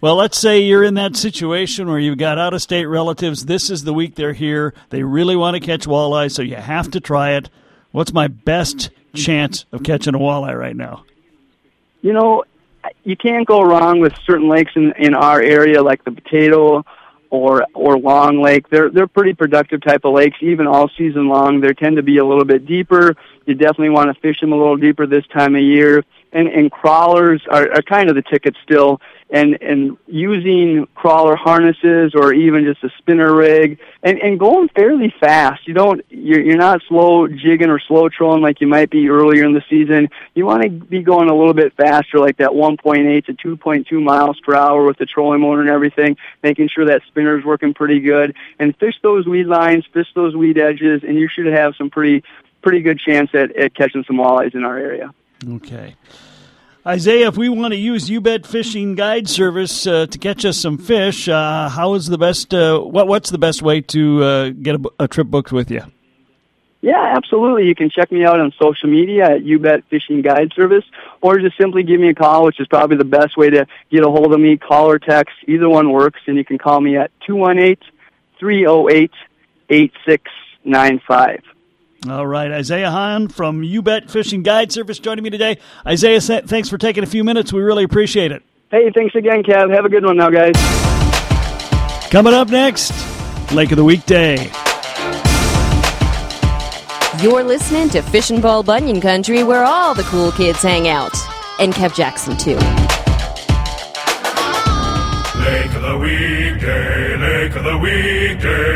Well, 0.00 0.16
let's 0.16 0.38
say 0.38 0.60
you're 0.60 0.84
in 0.84 0.94
that 0.94 1.16
situation 1.16 1.88
where 1.88 1.98
you've 1.98 2.18
got 2.18 2.38
out 2.38 2.52
of 2.52 2.60
state 2.60 2.84
relatives. 2.84 3.46
This 3.46 3.70
is 3.70 3.84
the 3.84 3.94
week 3.94 4.14
they're 4.14 4.34
here. 4.34 4.74
They 4.90 5.02
really 5.02 5.36
want 5.36 5.54
to 5.54 5.60
catch 5.60 5.86
walleye, 5.86 6.30
so 6.30 6.42
you 6.42 6.56
have 6.56 6.90
to 6.90 7.00
try 7.00 7.32
it. 7.32 7.48
What's 7.92 8.12
my 8.12 8.28
best 8.28 8.90
chance 9.14 9.64
of 9.72 9.82
catching 9.82 10.14
a 10.14 10.18
walleye 10.18 10.58
right 10.58 10.76
now? 10.76 11.04
You 12.02 12.12
know, 12.12 12.44
you 13.04 13.16
can't 13.16 13.46
go 13.46 13.62
wrong 13.62 14.00
with 14.00 14.12
certain 14.26 14.48
lakes 14.48 14.72
in 14.76 14.92
in 14.98 15.14
our 15.14 15.40
area, 15.40 15.82
like 15.82 16.04
the 16.04 16.12
Potato 16.12 16.84
or 17.30 17.66
or 17.72 17.98
Long 17.98 18.42
Lake. 18.42 18.68
They're 18.68 18.90
they're 18.90 19.06
pretty 19.06 19.32
productive 19.32 19.80
type 19.80 20.04
of 20.04 20.12
lakes, 20.12 20.36
even 20.42 20.66
all 20.66 20.90
season 20.96 21.28
long. 21.28 21.60
They 21.60 21.72
tend 21.72 21.96
to 21.96 22.02
be 22.02 22.18
a 22.18 22.24
little 22.24 22.44
bit 22.44 22.66
deeper. 22.66 23.16
You 23.46 23.54
definitely 23.54 23.90
want 23.90 24.14
to 24.14 24.20
fish 24.20 24.40
them 24.40 24.52
a 24.52 24.56
little 24.56 24.76
deeper 24.76 25.06
this 25.06 25.26
time 25.28 25.54
of 25.54 25.62
year. 25.62 26.04
And 26.32 26.48
and 26.48 26.70
crawlers 26.70 27.42
are, 27.50 27.72
are 27.72 27.82
kind 27.82 28.10
of 28.10 28.14
the 28.14 28.22
ticket 28.22 28.54
still 28.62 29.00
and 29.30 29.60
and 29.60 29.96
using 30.06 30.86
crawler 30.94 31.34
harnesses 31.34 32.14
or 32.14 32.32
even 32.32 32.64
just 32.64 32.82
a 32.84 32.90
spinner 32.98 33.34
rig 33.34 33.78
and 34.02 34.20
and 34.20 34.38
going 34.38 34.68
fairly 34.68 35.12
fast. 35.18 35.66
You 35.66 35.74
don't 35.74 36.00
you're 36.10 36.40
you're 36.40 36.56
not 36.56 36.80
slow 36.88 37.26
jigging 37.26 37.68
or 37.68 37.80
slow 37.80 38.08
trolling 38.08 38.42
like 38.42 38.60
you 38.60 38.68
might 38.68 38.88
be 38.90 39.08
earlier 39.08 39.44
in 39.44 39.52
the 39.52 39.64
season. 39.68 40.08
You 40.34 40.46
want 40.46 40.62
to 40.62 40.68
be 40.68 41.02
going 41.02 41.28
a 41.28 41.34
little 41.34 41.54
bit 41.54 41.74
faster, 41.74 42.18
like 42.18 42.36
that 42.36 42.50
1.8 42.50 43.26
to 43.26 43.34
2.2 43.34 44.02
miles 44.02 44.38
per 44.40 44.54
hour 44.54 44.84
with 44.84 44.98
the 44.98 45.06
trolling 45.06 45.40
motor 45.40 45.60
and 45.60 45.70
everything, 45.70 46.16
making 46.42 46.68
sure 46.68 46.86
that 46.86 47.02
spinner 47.08 47.38
is 47.38 47.44
working 47.44 47.74
pretty 47.74 48.00
good. 48.00 48.34
And 48.58 48.76
fish 48.76 48.94
those 49.02 49.26
weed 49.26 49.46
lines, 49.46 49.84
fish 49.92 50.08
those 50.14 50.36
weed 50.36 50.58
edges, 50.58 51.02
and 51.02 51.16
you 51.16 51.28
should 51.28 51.46
have 51.46 51.74
some 51.76 51.90
pretty 51.90 52.22
pretty 52.62 52.80
good 52.80 52.98
chance 52.98 53.30
at, 53.34 53.54
at 53.56 53.74
catching 53.74 54.04
some 54.04 54.16
walleyes 54.16 54.54
in 54.54 54.64
our 54.64 54.76
area. 54.76 55.12
Okay. 55.48 55.94
Isaiah, 56.86 57.26
if 57.26 57.36
we 57.36 57.48
want 57.48 57.72
to 57.72 57.78
use 57.78 58.08
You 58.08 58.20
Bet 58.20 58.46
Fishing 58.46 58.94
Guide 58.94 59.28
Service 59.28 59.88
uh, 59.88 60.06
to 60.06 60.18
catch 60.18 60.44
us 60.44 60.56
some 60.56 60.78
fish, 60.78 61.28
uh, 61.28 61.68
how 61.68 61.94
is 61.94 62.06
the 62.06 62.16
best? 62.16 62.54
Uh, 62.54 62.78
what 62.78 63.08
What's 63.08 63.30
the 63.30 63.38
best 63.38 63.60
way 63.60 63.80
to 63.80 64.22
uh, 64.22 64.50
get 64.50 64.76
a, 64.76 64.90
a, 65.00 65.08
trip 65.08 65.26
booked 65.26 65.50
with 65.50 65.68
you? 65.68 65.82
Yeah, 66.82 67.14
absolutely. 67.16 67.66
You 67.66 67.74
can 67.74 67.90
check 67.90 68.12
me 68.12 68.24
out 68.24 68.38
on 68.38 68.52
social 68.62 68.88
media 68.88 69.32
at 69.32 69.42
You 69.42 69.58
Bet 69.58 69.82
Fishing 69.90 70.22
Guide 70.22 70.52
Service, 70.54 70.84
or 71.22 71.40
just 71.40 71.58
simply 71.58 71.82
give 71.82 71.98
me 71.98 72.10
a 72.10 72.14
call, 72.14 72.44
which 72.44 72.60
is 72.60 72.68
probably 72.68 72.98
the 72.98 73.04
best 73.04 73.36
way 73.36 73.50
to 73.50 73.66
get 73.90 74.04
a 74.04 74.08
hold 74.08 74.32
of 74.32 74.38
me. 74.38 74.56
Call 74.56 74.88
or 74.88 75.00
text, 75.00 75.34
either 75.48 75.68
one 75.68 75.90
works, 75.90 76.20
and 76.28 76.36
you 76.36 76.44
can 76.44 76.56
call 76.56 76.80
me 76.80 76.96
at 76.96 77.10
two 77.26 77.34
one 77.34 77.58
eight 77.58 77.82
three 78.38 78.60
zero 78.60 78.88
eight 78.88 79.10
eight 79.70 79.92
six 80.06 80.30
nine 80.64 81.00
five. 81.08 81.42
All 82.08 82.26
right, 82.26 82.50
Isaiah 82.52 82.90
Hahn 82.90 83.28
from 83.28 83.62
You 83.62 83.82
Bet 83.82 84.10
Fishing 84.10 84.42
Guide 84.42 84.70
Service 84.70 84.98
joining 84.98 85.24
me 85.24 85.30
today. 85.30 85.58
Isaiah, 85.86 86.20
thanks 86.20 86.68
for 86.68 86.78
taking 86.78 87.02
a 87.02 87.06
few 87.06 87.24
minutes. 87.24 87.52
We 87.52 87.60
really 87.62 87.84
appreciate 87.84 88.32
it. 88.32 88.42
Hey, 88.70 88.90
thanks 88.94 89.14
again, 89.14 89.42
Kev. 89.42 89.74
Have 89.74 89.84
a 89.84 89.88
good 89.88 90.04
one 90.04 90.16
now, 90.16 90.30
guys. 90.30 90.52
Coming 92.10 92.34
up 92.34 92.48
next, 92.48 92.92
Lake 93.52 93.72
of 93.72 93.76
the 93.76 93.84
Weekday. 93.84 94.50
You're 97.22 97.42
listening 97.42 97.88
to 97.90 98.02
Fishing 98.02 98.42
Paul 98.42 98.62
Bunyan 98.62 99.00
Country, 99.00 99.42
where 99.42 99.64
all 99.64 99.94
the 99.94 100.02
cool 100.04 100.30
kids 100.32 100.62
hang 100.62 100.86
out, 100.88 101.14
and 101.58 101.72
Kev 101.72 101.94
Jackson 101.94 102.36
too. 102.36 102.56
Lake 105.40 105.74
of 105.74 105.82
the 105.82 105.98
weekday, 105.98 107.16
lake 107.16 107.56
of 107.56 107.64
the 107.64 107.78
weekday, 107.78 108.75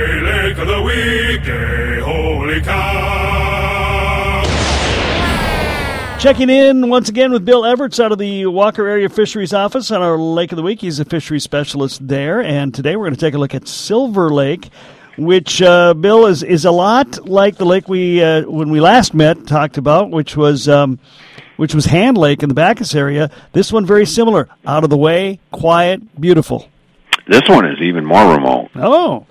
Checking 6.20 6.50
in 6.50 6.90
once 6.90 7.08
again 7.08 7.32
with 7.32 7.46
Bill 7.46 7.62
Evarts 7.62 7.98
out 7.98 8.12
of 8.12 8.18
the 8.18 8.44
Walker 8.44 8.86
Area 8.86 9.08
Fisheries 9.08 9.54
Office 9.54 9.90
on 9.90 10.02
our 10.02 10.18
Lake 10.18 10.52
of 10.52 10.56
the 10.56 10.62
Week. 10.62 10.78
He's 10.78 11.00
a 11.00 11.06
fisheries 11.06 11.44
specialist 11.44 12.06
there, 12.06 12.42
and 12.42 12.74
today 12.74 12.94
we're 12.94 13.06
going 13.06 13.14
to 13.14 13.20
take 13.20 13.32
a 13.32 13.38
look 13.38 13.54
at 13.54 13.66
Silver 13.66 14.28
Lake, 14.28 14.68
which 15.16 15.62
uh, 15.62 15.94
Bill 15.94 16.26
is 16.26 16.42
is 16.42 16.66
a 16.66 16.70
lot 16.70 17.26
like 17.26 17.56
the 17.56 17.64
lake 17.64 17.88
we 17.88 18.22
uh, 18.22 18.42
when 18.42 18.68
we 18.68 18.82
last 18.82 19.14
met 19.14 19.46
talked 19.46 19.78
about, 19.78 20.10
which 20.10 20.36
was 20.36 20.68
um, 20.68 20.98
which 21.56 21.74
was 21.74 21.86
Hand 21.86 22.18
Lake 22.18 22.42
in 22.42 22.50
the 22.50 22.54
Backus 22.54 22.94
area. 22.94 23.30
This 23.52 23.72
one 23.72 23.86
very 23.86 24.04
similar, 24.04 24.50
out 24.66 24.84
of 24.84 24.90
the 24.90 24.98
way, 24.98 25.40
quiet, 25.52 26.20
beautiful. 26.20 26.68
This 27.28 27.48
one 27.48 27.64
is 27.64 27.80
even 27.80 28.04
more 28.04 28.34
remote. 28.34 28.68
Oh, 28.74 29.24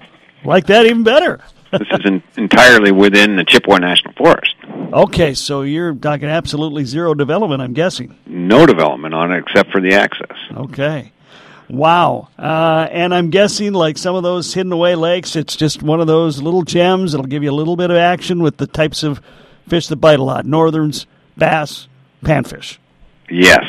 like 0.44 0.66
that 0.66 0.88
even 0.88 1.04
better. 1.04 1.40
This 1.72 1.88
is 1.92 2.06
in, 2.06 2.24
entirely 2.36 2.92
within 2.92 3.36
the 3.36 3.44
Chippewa 3.44 3.78
National 3.78 4.14
Forest. 4.14 4.56
Okay, 4.92 5.34
so 5.34 5.62
you're 5.62 5.94
talking 5.94 6.28
absolutely 6.28 6.86
zero 6.86 7.14
development, 7.14 7.62
I'm 7.62 7.74
guessing. 7.74 8.18
No 8.26 8.66
development 8.66 9.14
on 9.14 9.32
it 9.32 9.40
except 9.40 9.72
for 9.72 9.80
the 9.80 9.94
access. 9.94 10.36
Okay. 10.56 11.12
Wow. 11.70 12.30
Uh, 12.38 12.88
and 12.92 13.14
I'm 13.14 13.30
guessing, 13.30 13.74
like 13.74 13.98
some 14.00 14.16
of 14.16 14.24
those 14.24 14.54
hidden 14.54 14.72
away 14.72 14.96
lakes, 14.96 15.36
it's 15.36 15.56
just 15.56 15.84
one 15.84 16.02
of 16.02 16.08
those 16.08 16.42
little 16.42 16.64
gems. 16.64 17.14
It'll 17.14 17.28
give 17.28 17.44
you 17.44 17.52
a 17.52 17.54
little 17.54 17.76
bit 17.76 17.92
of 17.92 17.98
action 17.98 18.42
with 18.42 18.58
the 18.58 18.66
types 18.66 19.04
of 19.04 19.22
fish 19.68 19.88
that 19.88 19.98
bite 19.98 20.20
a 20.20 20.24
lot 20.24 20.46
northerns, 20.48 21.06
bass, 21.38 21.88
panfish. 22.24 22.80
Yes. 23.30 23.64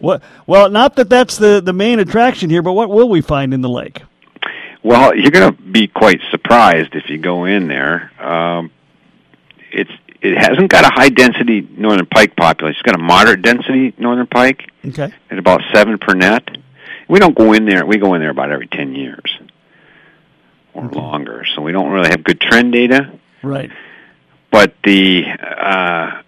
What? 0.00 0.22
Well, 0.46 0.70
not 0.70 0.94
that 0.96 1.08
that's 1.08 1.36
the, 1.36 1.60
the 1.60 1.72
main 1.72 1.98
attraction 1.98 2.50
here, 2.50 2.62
but 2.62 2.72
what 2.72 2.90
will 2.90 3.08
we 3.08 3.20
find 3.20 3.52
in 3.52 3.60
the 3.60 3.68
lake? 3.68 4.02
Well, 4.82 5.14
you're 5.16 5.30
going 5.30 5.54
to 5.54 5.62
be 5.62 5.86
quite 5.86 6.20
surprised 6.30 6.94
if 6.94 7.08
you 7.08 7.18
go 7.18 7.44
in 7.44 7.68
there. 7.68 8.10
Um, 8.22 8.70
it's 9.70 9.90
it 10.20 10.36
hasn't 10.38 10.70
got 10.70 10.84
a 10.84 10.88
high 10.92 11.08
density 11.08 11.60
northern 11.76 12.06
pike 12.06 12.36
population. 12.36 12.76
It's 12.78 12.82
got 12.82 12.94
a 12.94 13.02
moderate 13.02 13.42
density 13.42 13.92
northern 13.98 14.26
pike 14.26 14.70
Okay. 14.86 15.12
at 15.30 15.38
about 15.38 15.62
seven 15.72 15.98
per 15.98 16.14
net. 16.14 16.48
We 17.08 17.18
don't 17.18 17.34
go 17.36 17.52
in 17.52 17.64
there. 17.64 17.84
We 17.86 17.98
go 17.98 18.14
in 18.14 18.20
there 18.20 18.30
about 18.30 18.50
every 18.52 18.68
ten 18.68 18.94
years 18.94 19.36
or 20.74 20.84
longer, 20.88 21.44
so 21.54 21.60
we 21.62 21.72
don't 21.72 21.90
really 21.90 22.08
have 22.10 22.22
good 22.24 22.40
trend 22.40 22.72
data. 22.72 23.12
Right. 23.42 23.70
But 24.50 24.74
the 24.84 25.24
uh, 25.26 26.21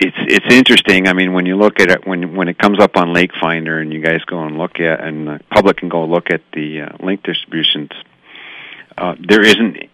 it's 0.00 0.16
it's 0.18 0.54
interesting. 0.54 1.06
I 1.06 1.12
mean, 1.12 1.34
when 1.34 1.46
you 1.46 1.56
look 1.56 1.78
at 1.78 1.90
it, 1.90 2.06
when 2.06 2.34
when 2.34 2.48
it 2.48 2.58
comes 2.58 2.80
up 2.80 2.96
on 2.96 3.12
Lake 3.12 3.32
Finder, 3.38 3.78
and 3.78 3.92
you 3.92 4.00
guys 4.00 4.24
go 4.24 4.42
and 4.44 4.56
look 4.56 4.80
at, 4.80 5.00
and 5.00 5.28
the 5.28 5.40
public 5.50 5.76
can 5.76 5.90
go 5.90 6.04
look 6.06 6.30
at 6.30 6.40
the 6.54 6.82
uh, 6.82 6.88
link 7.00 7.22
distributions, 7.22 7.90
uh, 8.96 9.14
there 9.20 9.42
isn't 9.42 9.90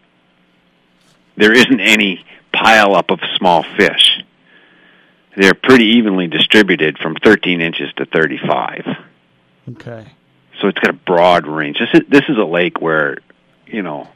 there 1.37 1.53
isn't 1.53 1.81
any 1.81 2.25
pile 2.53 2.95
up 2.95 3.11
of 3.11 3.19
small 3.37 3.65
fish. 3.77 4.23
They're 5.37 5.55
pretty 5.55 5.97
evenly 5.97 6.29
distributed 6.29 6.99
from 6.99 7.17
13 7.23 7.61
inches 7.61 7.93
to 7.97 8.07
35. 8.07 8.87
Okay. 9.73 10.07
So 10.61 10.69
it's 10.69 10.79
got 10.79 10.91
a 10.91 10.95
broad 10.95 11.47
range. 11.47 11.79
This 11.79 12.01
is 12.01 12.09
this 12.09 12.25
is 12.29 12.39
a 12.39 12.45
lake 12.45 12.81
where, 12.81 13.19
you 13.67 13.83
know, 13.83 14.09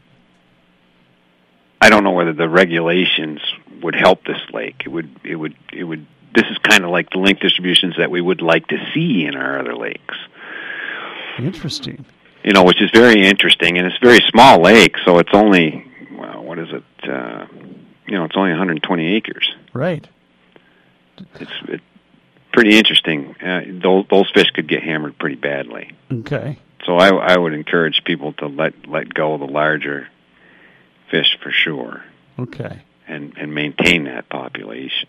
I 1.81 1.91
don't 1.91 2.05
know 2.05 2.13
whether 2.13 2.33
the 2.33 2.49
regulations 2.49 3.41
would 3.83 3.95
help 3.95 4.25
this 4.25 4.41
lake. 4.53 4.83
It 4.85 4.89
would 4.89 5.11
it 5.25 5.37
would 5.37 5.57
it 5.73 5.85
would 5.85 6.07
this 6.35 6.45
is 6.51 6.59
kind 6.59 6.85
of 6.85 6.91
like 6.91 7.11
the 7.11 7.19
link 7.19 7.41
distributions 7.41 7.97
that 7.99 8.11
we 8.11 8.21
would 8.21 8.41
like 8.41 8.67
to 8.69 8.77
see 8.95 9.25
in 9.25 9.35
our 9.37 9.59
other 9.59 9.75
lakes. 9.75 10.17
Interesting. 11.39 12.05
You 12.45 12.53
know, 12.53 12.65
which 12.65 12.81
is 12.81 12.91
very 12.93 13.27
interesting 13.27 13.79
and 13.79 13.87
it's 13.87 13.97
a 14.01 14.05
very 14.05 14.21
small 14.31 14.61
lake, 14.63 14.97
so 15.05 15.19
it's 15.19 15.33
only 15.33 15.87
well, 16.13 16.43
what 16.43 16.59
is 16.59 16.69
it? 16.73 17.09
Uh, 17.09 17.47
you 18.07 18.17
know, 18.17 18.25
it's 18.25 18.37
only 18.37 18.51
120 18.51 19.15
acres. 19.17 19.55
Right. 19.73 20.07
It's 21.39 21.53
it, 21.69 21.81
pretty 22.53 22.77
interesting. 22.77 23.37
Uh, 23.41 23.63
those 23.67 24.07
those 24.11 24.31
fish 24.33 24.51
could 24.51 24.69
get 24.69 24.83
hammered 24.83 25.19
pretty 25.19 25.37
badly. 25.37 25.93
Okay. 26.11 26.59
So 26.87 26.97
I, 26.97 27.09
I 27.09 27.39
would 27.39 27.53
encourage 27.53 28.03
people 28.05 28.33
to 28.35 28.47
let 28.47 28.89
let 28.89 29.13
go 29.13 29.35
of 29.35 29.41
the 29.41 29.47
larger 29.47 30.09
fish 31.11 31.37
for 31.43 31.51
sure, 31.51 32.03
Okay. 32.39 32.83
And 33.11 33.37
and 33.37 33.55
maintain 33.55 34.05
that 34.05 34.29
population. 34.29 35.09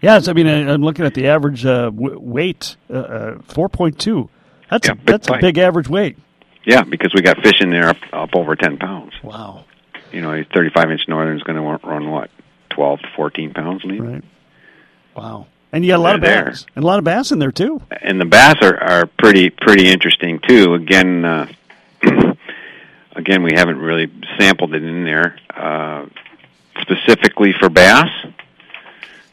Yes, 0.00 0.28
I 0.28 0.32
mean 0.32 0.46
I- 0.46 0.72
I'm 0.72 0.82
looking 0.82 1.04
at 1.04 1.14
the 1.14 1.26
average 1.28 1.64
uh, 1.66 1.90
w- 1.90 2.18
weight, 2.18 2.76
uh, 2.88 2.94
uh, 2.96 3.38
four 3.42 3.68
point 3.68 3.98
two. 3.98 4.28
That's 4.70 4.86
Yeah, 4.88 4.92
a, 4.92 4.96
big 4.96 5.06
that's 5.06 5.28
a 5.28 5.38
big 5.40 5.58
average 5.58 5.88
weight. 5.88 6.16
Yeah, 6.64 6.82
because 6.82 7.12
we 7.14 7.22
got 7.22 7.38
fish 7.42 7.60
in 7.60 7.70
there 7.70 7.88
up, 7.88 7.96
up 8.12 8.30
over 8.34 8.54
ten 8.56 8.76
pounds. 8.78 9.12
Wow. 9.22 9.64
You 10.12 10.20
know, 10.22 10.32
a 10.32 10.44
thirty-five 10.44 10.90
inch 10.90 11.02
northern 11.08 11.36
is 11.36 11.42
going 11.42 11.56
to 11.56 11.86
run 11.86 12.10
what, 12.10 12.30
twelve 12.70 13.00
to 13.00 13.08
fourteen 13.16 13.52
pounds, 13.54 13.84
maybe. 13.84 14.00
Right. 14.00 14.24
Wow. 15.16 15.46
And 15.72 15.84
you 15.84 15.92
got 15.92 15.98
a 15.98 16.02
lot 16.02 16.14
of 16.16 16.20
They're 16.20 16.30
there. 16.42 16.44
bass, 16.50 16.66
and 16.74 16.84
a 16.84 16.86
lot 16.86 16.98
of 16.98 17.04
bass 17.04 17.30
in 17.32 17.38
there 17.38 17.52
too. 17.52 17.80
And 18.02 18.20
the 18.20 18.24
bass 18.24 18.56
are 18.62 18.76
are 18.76 19.06
pretty 19.06 19.50
pretty 19.50 19.88
interesting 19.88 20.40
too. 20.40 20.74
Again, 20.74 21.24
uh, 21.24 21.46
again, 23.16 23.42
we 23.42 23.52
haven't 23.54 23.78
really 23.78 24.10
sampled 24.38 24.74
it 24.74 24.82
in 24.82 25.04
there 25.04 25.36
uh, 25.54 26.06
specifically 26.90 27.52
for 27.58 27.68
bass, 27.68 28.08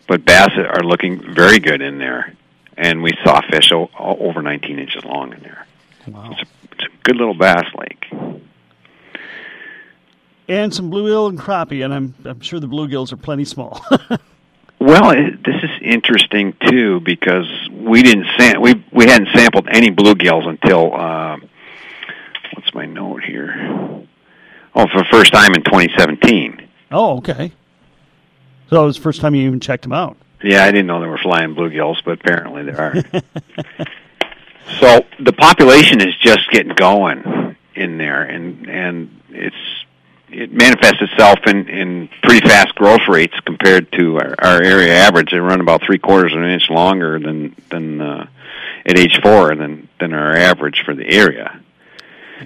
but 0.07 0.25
bass 0.25 0.49
are 0.57 0.83
looking 0.83 1.33
very 1.33 1.59
good 1.59 1.81
in 1.81 1.97
there. 1.97 2.33
And 2.77 3.01
we 3.01 3.11
saw 3.23 3.41
fish 3.49 3.71
o- 3.71 3.89
over 3.97 4.41
19 4.41 4.77
inches 4.77 5.03
long 5.03 5.33
in 5.33 5.39
there. 5.41 5.65
Wow. 6.07 6.29
It's 6.31 6.41
a, 6.41 6.45
it's 6.73 6.83
a 6.83 6.97
good 7.03 7.15
little 7.15 7.33
bass 7.33 7.65
lake. 7.75 8.05
And 10.47 10.73
some 10.73 10.89
bluegill 10.91 11.29
and 11.29 11.37
crappie, 11.39 11.83
and 11.83 11.93
I'm 11.93 12.13
I'm 12.23 12.39
sure 12.39 12.59
the 12.59 12.67
bluegills 12.67 13.11
are 13.11 13.17
plenty 13.17 13.45
small. 13.45 13.83
Well, 14.79 15.09
it, 15.09 15.43
this 15.43 15.55
is 15.63 15.71
interesting 15.81 16.53
too 16.69 16.99
because 16.99 17.47
we 17.73 18.03
didn't 18.03 18.27
sam- 18.37 18.61
we 18.61 18.75
we 18.91 19.05
hadn't 19.07 19.29
sampled 19.35 19.67
any 19.71 19.89
bluegills 19.89 20.47
until 20.47 20.93
uh, 20.93 21.37
what's 22.53 22.71
my 22.75 22.85
note 22.85 23.23
here? 23.23 23.55
Oh, 24.75 24.87
for 24.87 24.99
the 24.99 25.07
first 25.09 25.33
time 25.33 25.55
in 25.55 25.63
2017. 25.63 26.66
Oh, 26.91 27.17
okay. 27.17 27.51
So 28.69 28.83
it 28.83 28.85
was 28.85 28.97
the 28.97 29.01
first 29.01 29.21
time 29.21 29.35
you 29.35 29.47
even 29.47 29.59
checked 29.59 29.83
them 29.83 29.93
out. 29.93 30.17
Yeah, 30.43 30.63
I 30.63 30.71
didn't 30.71 30.87
know 30.87 30.99
there 30.99 31.09
were 31.09 31.17
flying 31.17 31.55
bluegills, 31.55 32.03
but 32.03 32.19
apparently 32.19 32.63
there 32.63 32.79
are. 32.79 32.95
so 34.79 35.05
the 35.19 35.33
population 35.33 36.01
is 36.01 36.15
just 36.17 36.49
getting 36.51 36.75
going 36.75 37.55
in 37.75 37.97
there, 37.97 38.23
and 38.23 38.69
and 38.69 39.21
it's 39.29 39.55
it 40.29 40.51
manifests 40.51 41.01
itself 41.01 41.39
in 41.47 41.67
in 41.69 42.09
pretty 42.21 42.47
fast 42.47 42.75
growth 42.75 43.07
rates 43.07 43.39
compared 43.45 43.91
to 43.93 44.17
our, 44.17 44.35
our 44.39 44.61
area 44.61 44.93
average. 44.93 45.31
They 45.31 45.39
run 45.39 45.61
about 45.61 45.81
three 45.81 45.99
quarters 45.99 46.33
of 46.33 46.41
an 46.41 46.49
inch 46.49 46.69
longer 46.69 47.19
than 47.19 47.55
than 47.69 48.01
uh, 48.01 48.27
at 48.85 48.97
age 48.97 49.19
four 49.23 49.55
than 49.55 49.87
than 49.99 50.13
our 50.13 50.35
average 50.35 50.83
for 50.85 50.93
the 50.93 51.07
area. 51.07 51.59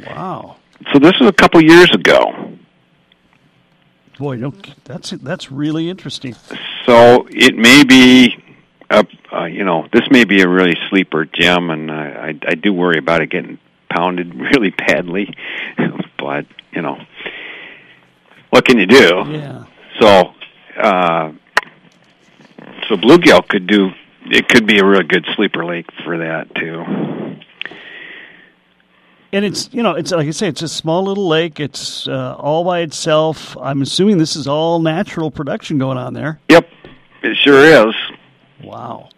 Wow. 0.07 0.57
So 0.93 0.99
this 0.99 1.19
was 1.19 1.29
a 1.29 1.33
couple 1.33 1.61
years 1.61 1.93
ago. 1.93 2.57
Boy, 4.21 4.37
don't, 4.37 4.85
that's 4.85 5.09
that's 5.09 5.51
really 5.51 5.89
interesting. 5.89 6.35
So 6.85 7.27
it 7.31 7.57
may 7.57 7.83
be, 7.83 8.37
a, 8.91 9.03
uh, 9.33 9.45
you 9.45 9.63
know, 9.63 9.87
this 9.91 10.03
may 10.11 10.25
be 10.25 10.43
a 10.43 10.47
really 10.47 10.77
sleeper 10.91 11.25
gem, 11.25 11.71
and 11.71 11.89
I, 11.89 12.05
I, 12.05 12.39
I 12.49 12.53
do 12.53 12.71
worry 12.71 12.99
about 12.99 13.23
it 13.23 13.31
getting 13.31 13.57
pounded 13.89 14.35
really 14.55 14.69
badly. 14.69 15.33
but 16.19 16.45
you 16.71 16.83
know, 16.83 16.99
what 18.51 18.63
can 18.63 18.77
you 18.77 18.85
do? 18.85 19.23
Yeah. 19.27 19.65
So, 19.99 20.33
uh, 20.79 21.31
so 22.89 22.97
bluegill 22.97 23.47
could 23.47 23.65
do. 23.65 23.89
It 24.25 24.47
could 24.47 24.67
be 24.67 24.77
a 24.77 24.85
real 24.85 25.01
good 25.01 25.25
sleeper 25.35 25.65
lake 25.65 25.87
for 26.03 26.19
that 26.19 26.53
too. 26.53 27.40
And 29.33 29.45
it's 29.45 29.69
you 29.71 29.81
know 29.81 29.91
it's 29.93 30.11
like 30.11 30.27
I 30.27 30.31
say 30.31 30.47
it's 30.47 30.61
a 30.61 30.67
small 30.67 31.03
little 31.03 31.27
lake. 31.27 31.59
It's 31.59 32.07
uh, 32.07 32.35
all 32.37 32.65
by 32.65 32.81
itself. 32.81 33.55
I'm 33.57 33.81
assuming 33.81 34.17
this 34.17 34.35
is 34.35 34.47
all 34.47 34.79
natural 34.79 35.31
production 35.31 35.77
going 35.77 35.97
on 35.97 36.13
there. 36.13 36.39
Yep, 36.49 36.67
it 37.23 37.37
sure 37.37 37.87
is. 37.87 37.95
Wow. 38.63 39.09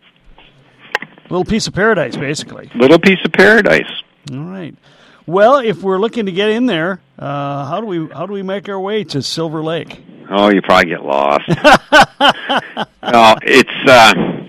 Little 1.30 1.46
piece 1.46 1.68
of 1.68 1.74
paradise, 1.74 2.16
basically. 2.16 2.70
Little 2.76 3.00
piece 3.00 3.20
of 3.26 3.32
paradise. 3.32 3.90
All 4.32 4.44
right. 4.44 4.76
Well, 5.26 5.58
if 5.58 5.82
we're 5.82 5.98
looking 5.98 6.26
to 6.28 6.32
get 6.32 6.50
in 6.50 6.66
there, 6.66 7.00
uh, 7.18 7.66
how 7.66 7.82
do 7.82 7.88
we 7.88 8.08
how 8.10 8.26
do 8.26 8.34
we 8.34 8.44
make 8.44 8.70
our 8.70 8.80
way 8.80 9.04
to 9.06 9.22
Silver 9.22 9.64
Lake? 9.64 10.04
Oh, 10.30 10.50
you 10.50 10.62
probably 10.62 10.90
get 10.90 11.04
lost. 11.04 11.48
no, 11.50 13.36
it's 13.42 13.90
uh, 13.90 14.43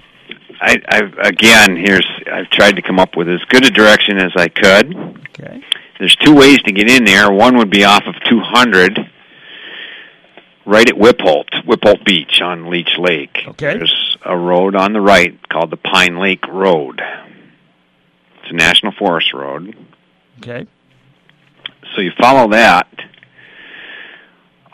I, 0.65 0.81
I've 0.89 1.19
again 1.19 1.77
here's 1.77 2.07
I've 2.33 2.49
tried 2.49 2.77
to 2.77 2.83
come 2.83 2.99
up 2.99 3.17
with 3.17 3.29
as 3.29 3.41
good 3.49 3.67
a 3.67 3.71
direction 3.71 4.19
as 4.19 4.33
I 4.35 4.49
could. 4.49 4.95
Okay. 5.39 5.63
There's 5.99 6.17
two 6.17 6.35
ways 6.35 6.59
to 6.63 6.73
get 6.73 6.89
in 6.89 7.05
there. 7.05 7.31
One 7.31 7.59
would 7.59 7.71
be 7.71 7.85
off 7.85 8.05
of 8.07 8.15
200, 8.29 8.99
right 10.67 10.89
at 10.89 10.97
Whipholt, 10.97 11.51
Whipholt 11.65 12.05
Beach 12.05 12.41
on 12.43 12.69
Leech 12.69 12.99
Lake. 12.99 13.45
Okay. 13.47 13.79
There's 13.79 14.17
a 14.25 14.37
road 14.37 14.75
on 14.75 14.93
the 14.93 15.01
right 15.01 15.39
called 15.49 15.71
the 15.71 15.77
Pine 15.77 16.19
Lake 16.19 16.47
Road. 16.49 17.01
It's 18.43 18.51
a 18.51 18.55
national 18.55 18.93
forest 18.93 19.33
road. 19.33 19.77
Okay. 20.39 20.67
So 21.95 22.01
you 22.01 22.11
follow 22.19 22.51
that 22.51 22.89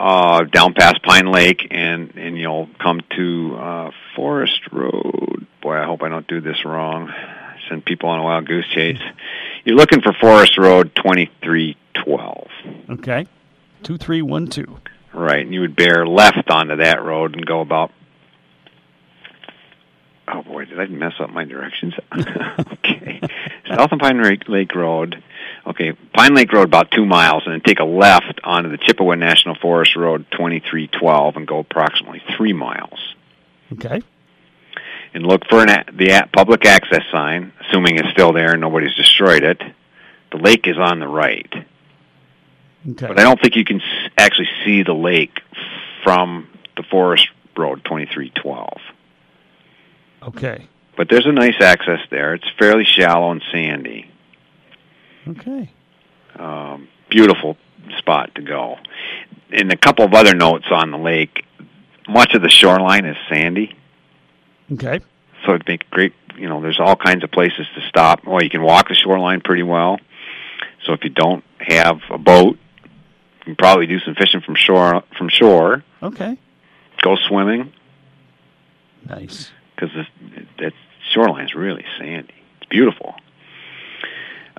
uh, 0.00 0.44
down 0.44 0.72
past 0.72 1.02
Pine 1.02 1.30
Lake, 1.30 1.68
and 1.70 2.16
and 2.16 2.38
you'll 2.38 2.70
come 2.82 3.02
to 3.16 3.56
uh, 3.56 3.90
Forest 4.16 4.60
Road. 4.72 5.46
Boy, 5.62 5.76
I 5.76 5.84
hope 5.84 6.02
I 6.02 6.08
don't 6.08 6.26
do 6.26 6.40
this 6.40 6.64
wrong. 6.64 7.12
Send 7.68 7.84
people 7.84 8.08
on 8.08 8.18
a 8.18 8.22
wild 8.22 8.48
goose 8.48 8.66
chase. 8.74 8.98
You're 9.64 9.76
looking 9.76 10.00
for 10.00 10.14
Forest 10.18 10.56
Road 10.56 10.96
2312. 10.96 12.48
Okay. 12.98 13.26
Two 13.82 13.98
three 13.98 14.22
one 14.22 14.46
two. 14.46 14.78
Right, 15.12 15.44
and 15.44 15.52
you 15.52 15.60
would 15.60 15.76
bear 15.76 16.06
left 16.06 16.50
onto 16.50 16.76
that 16.76 17.02
road 17.02 17.34
and 17.34 17.44
go 17.44 17.60
about. 17.60 17.92
Oh 20.28 20.42
boy, 20.42 20.64
did 20.64 20.80
I 20.80 20.86
mess 20.86 21.14
up 21.20 21.30
my 21.30 21.44
directions? 21.44 21.94
okay, 22.16 23.20
South 23.68 23.92
of 23.92 23.98
Pine 23.98 24.22
Lake 24.48 24.74
Road. 24.74 25.22
Okay, 25.70 25.92
Pine 26.14 26.34
Lake 26.34 26.52
Road 26.52 26.64
about 26.64 26.90
two 26.90 27.06
miles, 27.06 27.42
and 27.46 27.52
then 27.54 27.60
take 27.60 27.78
a 27.80 27.84
left 27.84 28.40
onto 28.44 28.70
the 28.70 28.78
Chippewa 28.78 29.14
National 29.14 29.54
Forest 29.54 29.94
Road 29.96 30.26
2312 30.32 31.36
and 31.36 31.46
go 31.46 31.58
approximately 31.60 32.22
three 32.36 32.52
miles. 32.52 33.14
Okay. 33.72 34.02
And 35.14 35.24
look 35.26 35.42
for 35.48 35.62
an 35.62 35.68
a- 35.70 35.84
the 35.92 36.10
a- 36.10 36.26
public 36.32 36.64
access 36.66 37.02
sign, 37.12 37.52
assuming 37.60 37.98
it's 37.98 38.10
still 38.10 38.32
there 38.32 38.52
and 38.52 38.60
nobody's 38.60 38.94
destroyed 38.96 39.42
it. 39.44 39.60
The 40.32 40.38
lake 40.38 40.66
is 40.66 40.76
on 40.78 40.98
the 41.00 41.08
right. 41.08 41.52
Okay. 41.52 43.06
But 43.06 43.18
I 43.20 43.22
don't 43.22 43.40
think 43.40 43.54
you 43.56 43.64
can 43.64 43.80
s- 43.80 44.10
actually 44.18 44.48
see 44.64 44.82
the 44.82 44.94
lake 44.94 45.40
from 46.02 46.48
the 46.76 46.82
Forest 46.84 47.28
Road 47.56 47.84
2312. 47.84 48.78
Okay. 50.22 50.66
But 50.96 51.08
there's 51.08 51.26
a 51.26 51.32
nice 51.32 51.60
access 51.60 52.00
there. 52.10 52.34
It's 52.34 52.48
fairly 52.58 52.84
shallow 52.84 53.30
and 53.30 53.42
sandy. 53.52 54.10
Okay. 55.30 55.70
Um, 56.38 56.88
beautiful 57.08 57.56
spot 57.98 58.34
to 58.36 58.42
go. 58.42 58.76
And 59.52 59.72
a 59.72 59.76
couple 59.76 60.04
of 60.04 60.14
other 60.14 60.34
notes 60.34 60.66
on 60.70 60.90
the 60.90 60.98
lake. 60.98 61.44
Much 62.08 62.34
of 62.34 62.42
the 62.42 62.48
shoreline 62.48 63.04
is 63.04 63.16
sandy, 63.28 63.76
Okay. 64.72 64.98
so 65.44 65.54
it'd 65.54 65.68
make 65.68 65.88
great. 65.90 66.12
You 66.36 66.48
know, 66.48 66.60
there's 66.60 66.80
all 66.80 66.96
kinds 66.96 67.22
of 67.22 67.30
places 67.30 67.66
to 67.74 67.80
stop. 67.88 68.24
Well, 68.26 68.42
you 68.42 68.50
can 68.50 68.62
walk 68.62 68.88
the 68.88 68.94
shoreline 68.94 69.40
pretty 69.42 69.62
well. 69.62 69.98
So 70.84 70.92
if 70.92 71.04
you 71.04 71.10
don't 71.10 71.44
have 71.58 72.00
a 72.10 72.18
boat, 72.18 72.58
you 73.40 73.44
can 73.44 73.56
probably 73.56 73.86
do 73.86 73.98
some 74.00 74.14
fishing 74.14 74.40
from 74.40 74.54
shore. 74.56 75.02
From 75.18 75.28
shore, 75.28 75.84
Okay. 76.02 76.36
go 77.02 77.16
swimming. 77.28 77.72
Nice. 79.08 79.50
because 79.74 79.90
that 80.58 80.72
shoreline 81.12 81.44
is 81.46 81.54
really 81.54 81.84
sandy. 81.98 82.34
It's 82.60 82.68
beautiful, 82.68 83.14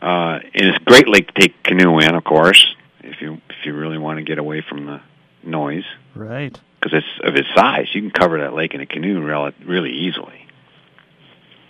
uh, 0.01 0.39
and 0.53 0.67
it's 0.67 0.77
a 0.77 0.83
great 0.83 1.07
lake 1.07 1.31
to 1.33 1.41
take 1.41 1.63
canoe 1.63 1.99
in, 1.99 2.15
of 2.15 2.23
course, 2.23 2.75
if 3.01 3.21
you 3.21 3.41
if 3.49 3.65
you 3.65 3.73
really 3.75 3.97
want 3.97 4.17
to 4.17 4.23
get 4.23 4.37
away 4.37 4.63
from 4.67 4.85
the 4.85 5.01
noise. 5.43 5.85
Right. 6.15 6.59
Because 6.79 6.97
it's 6.97 7.27
of 7.27 7.35
its 7.35 7.47
size, 7.55 7.87
you 7.93 8.01
can 8.01 8.11
cover 8.11 8.39
that 8.39 8.53
lake 8.53 8.73
in 8.73 8.81
a 8.81 8.85
canoe 8.85 9.21
rel- 9.23 9.51
really 9.65 9.91
easily. 9.91 10.47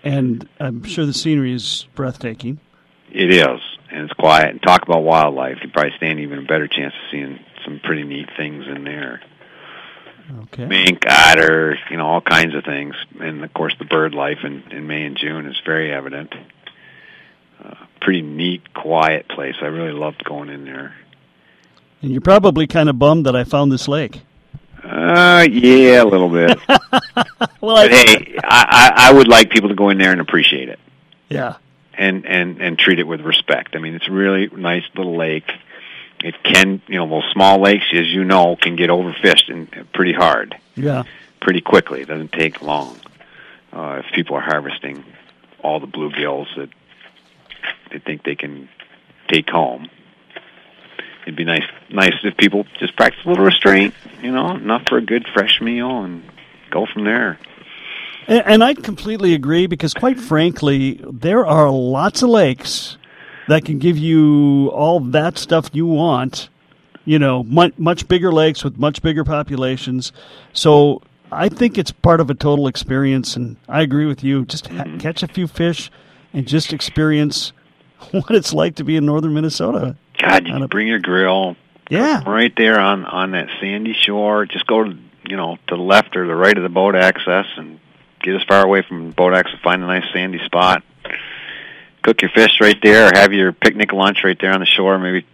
And 0.04 0.48
I'm 0.60 0.84
sure 0.84 1.06
the 1.06 1.14
scenery 1.14 1.54
is 1.54 1.88
breathtaking. 1.96 2.60
It 3.12 3.30
is, 3.30 3.60
and 3.92 4.06
it's 4.06 4.14
quiet. 4.14 4.50
And 4.50 4.62
talk 4.62 4.84
about 4.84 5.04
wildlife, 5.04 5.58
you 5.62 5.70
probably 5.70 5.92
stand 5.98 6.22
even 6.22 6.40
a 6.40 6.44
better 6.44 6.68
chance 6.68 6.94
of 6.94 7.12
seeing 7.12 7.40
some 7.66 7.82
pretty 7.84 8.04
neat 8.04 8.30
things 8.38 8.66
in 8.68 8.84
there. 8.86 9.22
Okay. 10.44 10.66
Mink, 10.66 11.04
otter, 11.08 11.78
you 11.90 11.98
know, 11.98 12.06
all 12.06 12.22
kinds 12.22 12.56
of 12.56 12.64
things, 12.64 12.96
and 13.20 13.44
of 13.44 13.54
course 13.54 13.76
the 13.80 13.86
bird 13.86 14.14
life 14.14 14.40
in, 14.44 14.64
in 14.72 14.88
May 14.88 15.04
and 15.06 15.18
June 15.18 15.46
is 15.46 15.60
very 15.66 15.92
evident. 15.92 16.34
Uh, 17.62 17.76
pretty 18.02 18.22
neat, 18.22 18.74
quiet 18.74 19.28
place. 19.30 19.56
I 19.62 19.66
really 19.68 19.94
loved 19.94 20.24
going 20.26 20.50
in 20.50 20.66
there. 20.66 20.94
And 22.02 22.12
you're 22.12 22.20
probably 22.22 22.68
kind 22.68 22.90
of 22.90 22.98
bummed 23.00 23.26
that 23.28 23.36
I 23.36 23.44
found 23.44 23.72
this 23.72 23.88
lake. 23.88 24.22
Uh, 24.84 25.46
yeah, 25.50 26.02
a 26.02 26.06
little 26.06 26.30
bit. 26.30 26.58
Well, 27.62 27.76
but 27.76 27.92
hey, 27.92 28.38
I, 28.44 28.92
I 28.98 29.10
I 29.10 29.14
would 29.14 29.28
like 29.28 29.52
people 29.52 29.70
to 29.70 29.76
go 29.76 29.90
in 29.90 30.00
there 30.00 30.12
and 30.12 30.20
appreciate 30.20 30.68
it, 30.70 30.80
yeah. 31.30 31.58
and 31.94 32.26
and 32.26 32.60
and 32.60 32.78
treat 32.80 32.98
it 32.98 33.04
with 33.04 33.22
respect. 33.22 33.76
I 33.76 33.80
mean, 33.80 33.94
it's 33.94 34.08
a 34.08 34.12
really 34.12 34.48
nice 34.48 34.84
little 34.96 35.16
lake. 35.16 35.52
It 36.24 36.42
can, 36.44 36.82
you 36.88 36.98
know, 36.98 37.08
those 37.08 37.30
small 37.32 37.62
lakes, 37.62 37.86
as 37.94 38.08
you 38.08 38.24
know, 38.24 38.56
can 38.56 38.76
get 38.76 38.90
overfished 38.90 39.52
and 39.52 39.70
pretty 39.94 40.14
hard, 40.14 40.56
Yeah. 40.76 41.04
pretty 41.40 41.62
quickly. 41.62 42.02
It 42.02 42.08
doesn't 42.08 42.32
take 42.32 42.64
long 42.64 43.00
uh, 43.72 44.02
if 44.04 44.12
people 44.14 44.36
are 44.38 44.42
harvesting 44.42 45.04
all 45.64 45.80
the 45.80 45.88
bluegills 45.88 46.48
that 46.58 46.70
they 47.92 48.00
think 48.00 48.24
they 48.24 48.36
can 48.36 48.70
take 49.28 49.50
home. 49.50 49.90
It'd 51.24 51.36
be 51.36 51.44
nice, 51.44 51.64
nice 51.90 52.14
if 52.24 52.36
people 52.38 52.66
just 52.80 52.96
practice 52.96 53.24
a 53.26 53.30
little 53.30 53.46
restraint, 53.46 53.94
you 54.22 54.32
know, 54.32 54.56
enough 54.56 54.84
for 54.88 54.98
a 54.98 55.02
good 55.02 55.28
fresh 55.34 55.62
meal, 55.62 56.04
and 56.04 56.24
go 56.72 56.88
from 56.92 57.04
there. 57.04 57.38
And, 58.28 58.44
and 58.46 58.64
I 58.64 58.74
completely 58.74 59.34
agree 59.34 59.68
because, 59.68 59.94
quite 59.94 60.20
frankly, 60.20 61.00
there 61.04 61.46
are 61.46 61.70
lots 61.70 62.24
of 62.24 62.30
lakes 62.30 62.98
that 63.48 63.66
can 63.66 63.78
give 63.78 63.98
you 63.98 64.70
all 64.70 65.00
that 65.00 65.38
stuff 65.38 65.70
you 65.74 65.86
want. 65.86 66.50
You 67.06 67.20
know, 67.20 67.44
much, 67.44 67.78
much 67.78 68.08
bigger 68.08 68.32
lakes 68.32 68.64
with 68.64 68.78
much 68.78 69.02
bigger 69.02 69.24
populations. 69.24 70.12
So 70.54 71.02
I 71.32 71.50
think 71.50 71.78
it's 71.78 71.92
part 71.92 72.20
of 72.20 72.30
a 72.30 72.36
total 72.36 72.68
experience, 72.68 73.36
and 73.36 73.58
I 73.68 73.82
agree 73.82 74.06
with 74.06 74.24
you. 74.24 74.46
Just 74.46 74.68
ha- 74.68 74.84
mm-hmm. 74.84 74.98
catch 74.98 75.24
a 75.24 75.28
few 75.28 75.48
fish 75.48 75.92
and 76.34 76.48
just 76.48 76.74
experience 76.74 77.54
what 78.12 78.32
it's 78.32 78.54
like 78.54 78.76
to 78.76 78.84
be 78.84 78.96
in 78.98 79.06
northern 79.06 79.34
Minnesota. 79.34 79.96
God, 80.20 80.48
you 80.48 80.56
a- 80.56 80.68
bring 80.68 80.88
your 80.88 81.00
grill 81.00 81.56
Yeah. 81.90 82.24
right 82.30 82.54
there 82.56 82.80
on 82.80 83.06
on 83.06 83.32
that 83.32 83.48
sandy 83.60 83.94
shore. 83.94 84.46
Just 84.46 84.68
go 84.68 84.84
to 84.84 84.98
you 85.28 85.38
know 85.38 85.58
to 85.68 85.76
the 85.76 85.82
left 85.82 86.16
or 86.16 86.28
the 86.28 86.36
right 86.36 86.56
of 86.58 86.64
the 86.64 86.70
boat 86.70 86.96
access, 86.96 87.46
and 87.58 87.80
get 88.22 88.36
as 88.36 88.44
far 88.44 88.64
away 88.64 88.82
from 88.82 89.10
the 89.10 89.14
boat 89.16 89.34
access. 89.34 89.60
Find 89.64 89.84
a 89.84 89.88
nice 89.88 90.06
sandy 90.14 90.40
spot. 90.46 90.84
Cook 92.04 92.22
your 92.24 92.32
fish 92.32 92.60
right 92.60 92.78
there, 92.82 93.08
or 93.10 93.12
have 93.18 93.32
your 93.32 93.52
picnic 93.52 93.94
lunch 93.94 94.24
right 94.24 94.38
there 94.42 94.54
on 94.54 94.60
the 94.60 94.66
shore. 94.66 94.98
Maybe 94.98 95.26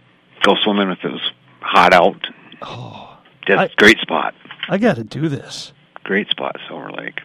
go 0.42 0.54
swimming 0.62 0.90
if 0.90 1.02
it 1.04 1.10
was 1.12 1.30
hot 1.60 1.92
out. 1.94 2.26
Oh, 2.62 3.16
That's 3.46 3.60
I- 3.60 3.64
a 3.64 3.76
great 3.76 3.98
spot. 4.00 4.34
I 4.68 4.76
got 4.76 4.96
to 4.96 5.04
do 5.04 5.28
this. 5.28 5.72
Great 6.04 6.28
spot, 6.28 6.56
Silver 6.68 6.90
Lake. 6.92 7.20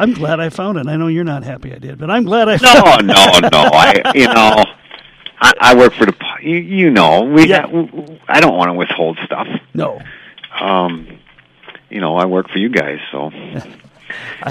I'm 0.00 0.12
glad 0.14 0.40
I 0.40 0.48
found 0.48 0.78
it. 0.78 0.86
I 0.86 0.96
know 0.96 1.08
you're 1.08 1.24
not 1.24 1.42
happy 1.44 1.72
I 1.74 1.78
did, 1.78 1.98
but 1.98 2.10
I'm 2.10 2.24
glad 2.24 2.48
I 2.48 2.56
found 2.58 3.06
No, 3.06 3.14
found 3.14 3.42
no, 3.42 3.48
no. 3.48 3.48
No. 3.64 3.70
I, 3.72 4.12
you 4.14 4.26
know, 4.26 4.64
I, 5.40 5.52
I 5.60 5.74
work 5.76 5.92
for 5.94 6.06
the. 6.06 6.14
You, 6.42 6.56
you 6.56 6.90
know, 6.90 7.22
we. 7.24 7.46
Yeah. 7.48 7.66
I 8.28 8.40
don't 8.40 8.56
want 8.56 8.68
to 8.70 8.74
withhold 8.74 9.18
stuff. 9.24 9.46
No. 9.74 10.00
um, 10.58 11.18
you 11.90 12.00
know, 12.00 12.16
I 12.16 12.24
work 12.26 12.48
for 12.50 12.58
you 12.58 12.68
guys, 12.70 12.98
so. 13.12 13.30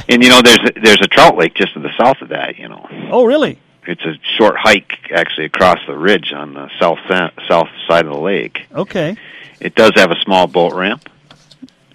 And 0.08 0.24
you 0.24 0.30
know, 0.30 0.42
there's 0.42 0.60
a, 0.60 0.80
there's 0.82 1.02
a 1.02 1.08
trout 1.08 1.36
lake 1.36 1.54
just 1.54 1.74
to 1.74 1.80
the 1.82 1.90
south 1.98 2.22
of 2.22 2.30
that. 2.30 2.58
You 2.58 2.70
know, 2.70 2.88
Oh, 3.12 3.26
really? 3.26 3.60
it's 3.88 4.04
a 4.06 4.14
short 4.38 4.56
hike 4.58 4.94
actually 5.14 5.46
across 5.48 5.80
the 5.88 5.98
ridge 5.98 6.32
on 6.32 6.54
the 6.54 6.70
south 6.80 7.00
south 7.48 7.68
side 7.88 8.06
of 8.06 8.14
the 8.14 8.20
lake. 8.20 8.60
Okay. 8.74 9.18
It 9.60 9.76
does 9.76 9.92
have 9.96 10.12
a 10.12 10.20
small 10.22 10.48
boat 10.48 10.74
ramp, 10.74 11.10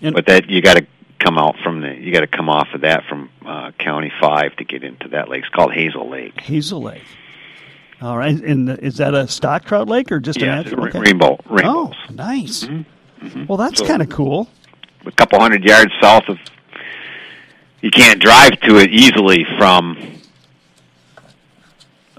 And- 0.02 0.14
but 0.14 0.26
that 0.26 0.50
you 0.50 0.60
got 0.60 0.76
to 0.76 0.86
come 1.24 1.38
out 1.38 1.56
from 1.62 1.80
the 1.80 1.94
you 1.94 2.12
got 2.12 2.20
to 2.20 2.26
come 2.26 2.48
off 2.50 2.68
of 2.74 2.82
that 2.82 3.04
from 3.08 3.30
uh, 3.46 3.70
County 3.78 4.12
Five 4.20 4.56
to 4.56 4.64
get 4.64 4.84
into 4.84 5.08
that 5.08 5.28
lake. 5.28 5.44
It's 5.44 5.48
called 5.54 5.72
Hazel 5.72 6.08
Lake. 6.10 6.38
Hazel 6.40 6.82
Lake. 6.82 7.02
All 8.02 8.18
right. 8.18 8.34
And 8.34 8.68
is 8.80 8.98
that 8.98 9.14
a 9.14 9.26
stock 9.28 9.64
trout 9.64 9.88
lake 9.88 10.12
or 10.12 10.20
just 10.20 10.40
a 10.42 10.44
Yeah, 10.44 10.60
it's 10.60 10.70
natural? 10.70 10.86
a 10.86 10.88
okay. 10.90 11.00
rainbow 11.00 11.38
Oh, 11.48 11.54
rainbows. 11.54 11.94
nice. 12.10 12.64
Mm-hmm. 12.64 13.46
Well, 13.46 13.56
that's 13.56 13.78
So- 13.78 13.86
kind 13.86 14.02
of 14.02 14.08
cool. 14.10 14.48
a 15.06 15.12
couple 15.12 15.38
hundred 15.40 15.64
yards 15.64 15.92
south 16.02 16.28
of. 16.28 16.38
You 17.80 17.90
can't 17.90 18.20
drive 18.20 18.60
to 18.60 18.76
it 18.78 18.90
easily 18.92 19.44
from 19.58 19.96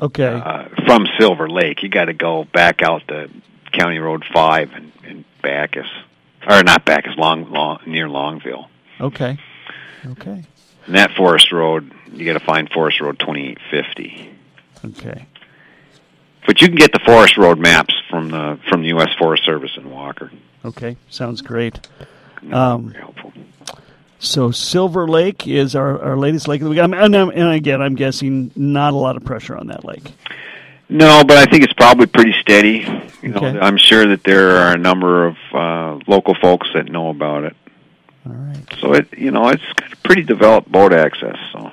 Okay. 0.02 0.26
uh, 0.28 0.66
from 0.86 1.08
Silver 1.20 1.50
Lake. 1.50 1.82
You 1.84 1.90
got 1.90 2.06
to 2.06 2.14
go 2.14 2.44
back 2.46 2.82
out 2.82 3.08
to 3.08 3.30
County 3.72 3.98
Road 4.00 4.24
Five 4.34 4.72
and, 4.74 4.92
and 5.06 5.26
Backus, 5.42 5.88
or 6.48 6.64
not 6.64 6.86
Backus, 6.86 7.16
Long, 7.18 7.50
Long 7.52 7.80
near 7.86 8.08
Longville. 8.08 8.68
Okay. 9.02 9.38
Okay. 10.06 10.44
And 10.86 10.96
that 10.96 11.12
Forest 11.16 11.52
Road, 11.52 11.92
you 12.12 12.26
got 12.26 12.40
to 12.40 12.46
find 12.46 12.70
Forest 12.70 13.02
Road 13.02 13.18
twenty 13.20 13.50
eight 13.50 13.58
fifty. 13.72 14.30
Okay. 14.84 15.26
But 16.46 16.62
you 16.62 16.68
can 16.68 16.78
get 16.78 16.92
the 16.92 17.00
Forest 17.06 17.38
Road 17.38 17.58
maps 17.58 17.94
from 18.10 18.30
the 18.30 18.60
from 18.70 18.82
the 18.82 18.90
U.S. 18.90 19.10
Forest 19.18 19.44
Service 19.46 19.72
in 19.78 19.90
Walker. 19.90 20.32
Okay. 20.64 20.98
Sounds 21.10 21.42
great. 21.42 21.88
Um, 22.52 22.90
very 22.90 23.02
helpful. 23.02 23.34
So 24.20 24.50
Silver 24.52 25.08
Lake 25.08 25.48
is 25.48 25.76
our, 25.76 26.02
our 26.02 26.18
latest 26.18 26.48
lake 26.48 26.62
the 26.62 26.70
week. 26.70 26.80
And, 26.80 26.96
I'm, 26.96 27.14
and 27.30 27.52
again, 27.52 27.82
I'm 27.82 27.96
guessing 27.96 28.52
not 28.56 28.94
a 28.94 28.96
lot 28.96 29.18
of 29.18 29.24
pressure 29.24 29.56
on 29.56 29.68
that 29.68 29.84
lake. 29.86 30.12
No, 30.90 31.24
but 31.24 31.38
I 31.38 31.46
think 31.46 31.64
it's 31.64 31.74
probably 31.74 32.06
pretty 32.08 32.34
steady. 32.42 32.88
You 33.22 33.30
know, 33.30 33.38
Okay. 33.38 33.60
I'm 33.60 33.78
sure 33.78 34.08
that 34.08 34.24
there 34.24 34.58
are 34.58 34.74
a 34.74 34.78
number 34.78 35.26
of 35.28 35.36
uh, 35.54 36.00
local 36.08 36.36
folks 36.42 36.68
that 36.74 36.86
know 36.92 37.10
about 37.10 37.44
it. 37.44 37.56
All 38.26 38.34
right. 38.34 38.66
So 38.80 38.94
it, 38.94 39.08
you 39.18 39.32
know, 39.32 39.50
it's 39.50 39.64
got 39.74 39.92
pretty 40.04 40.24
developed 40.24 40.72
boat 40.72 40.94
access. 40.94 41.38
So 41.52 41.72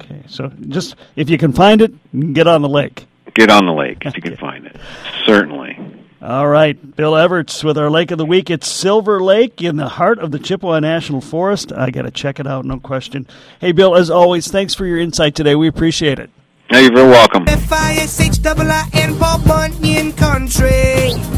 Okay, 0.00 0.22
so 0.26 0.50
just 0.68 0.96
if 1.16 1.30
you 1.30 1.38
can 1.38 1.52
find 1.52 1.80
it, 1.80 2.32
get 2.34 2.46
on 2.46 2.62
the 2.62 2.68
lake. 2.68 3.06
Get 3.34 3.50
on 3.50 3.66
the 3.66 3.72
lake 3.72 3.98
if 4.04 4.16
you 4.16 4.22
can 4.22 4.36
find 4.40 4.66
it. 4.66 4.76
Certainly. 5.24 5.78
All 6.20 6.48
right, 6.48 6.96
Bill 6.96 7.12
Evarts 7.12 7.62
with 7.62 7.78
our 7.78 7.88
Lake 7.88 8.10
of 8.10 8.18
the 8.18 8.24
Week. 8.26 8.50
It's 8.50 8.66
Silver 8.66 9.20
Lake 9.22 9.62
in 9.62 9.76
the 9.76 9.88
heart 9.88 10.18
of 10.18 10.32
the 10.32 10.40
Chippewa 10.40 10.80
National 10.80 11.20
Forest. 11.20 11.72
I 11.72 11.90
got 11.90 12.02
to 12.02 12.10
check 12.10 12.40
it 12.40 12.46
out, 12.46 12.64
no 12.64 12.80
question. 12.80 13.24
Hey, 13.60 13.70
Bill, 13.70 13.94
as 13.96 14.10
always, 14.10 14.48
thanks 14.48 14.74
for 14.74 14.84
your 14.84 14.98
insight 14.98 15.36
today. 15.36 15.54
We 15.54 15.68
appreciate 15.68 16.18
it. 16.18 16.30
Hey, 16.68 16.82
you're 16.82 16.92
very 16.92 17.08
welcome. 17.08 17.44
F-I-S-H-I-I-N 17.46 19.16
Paul 19.16 19.38
Bunyan 19.46 20.12
Country. 20.12 21.37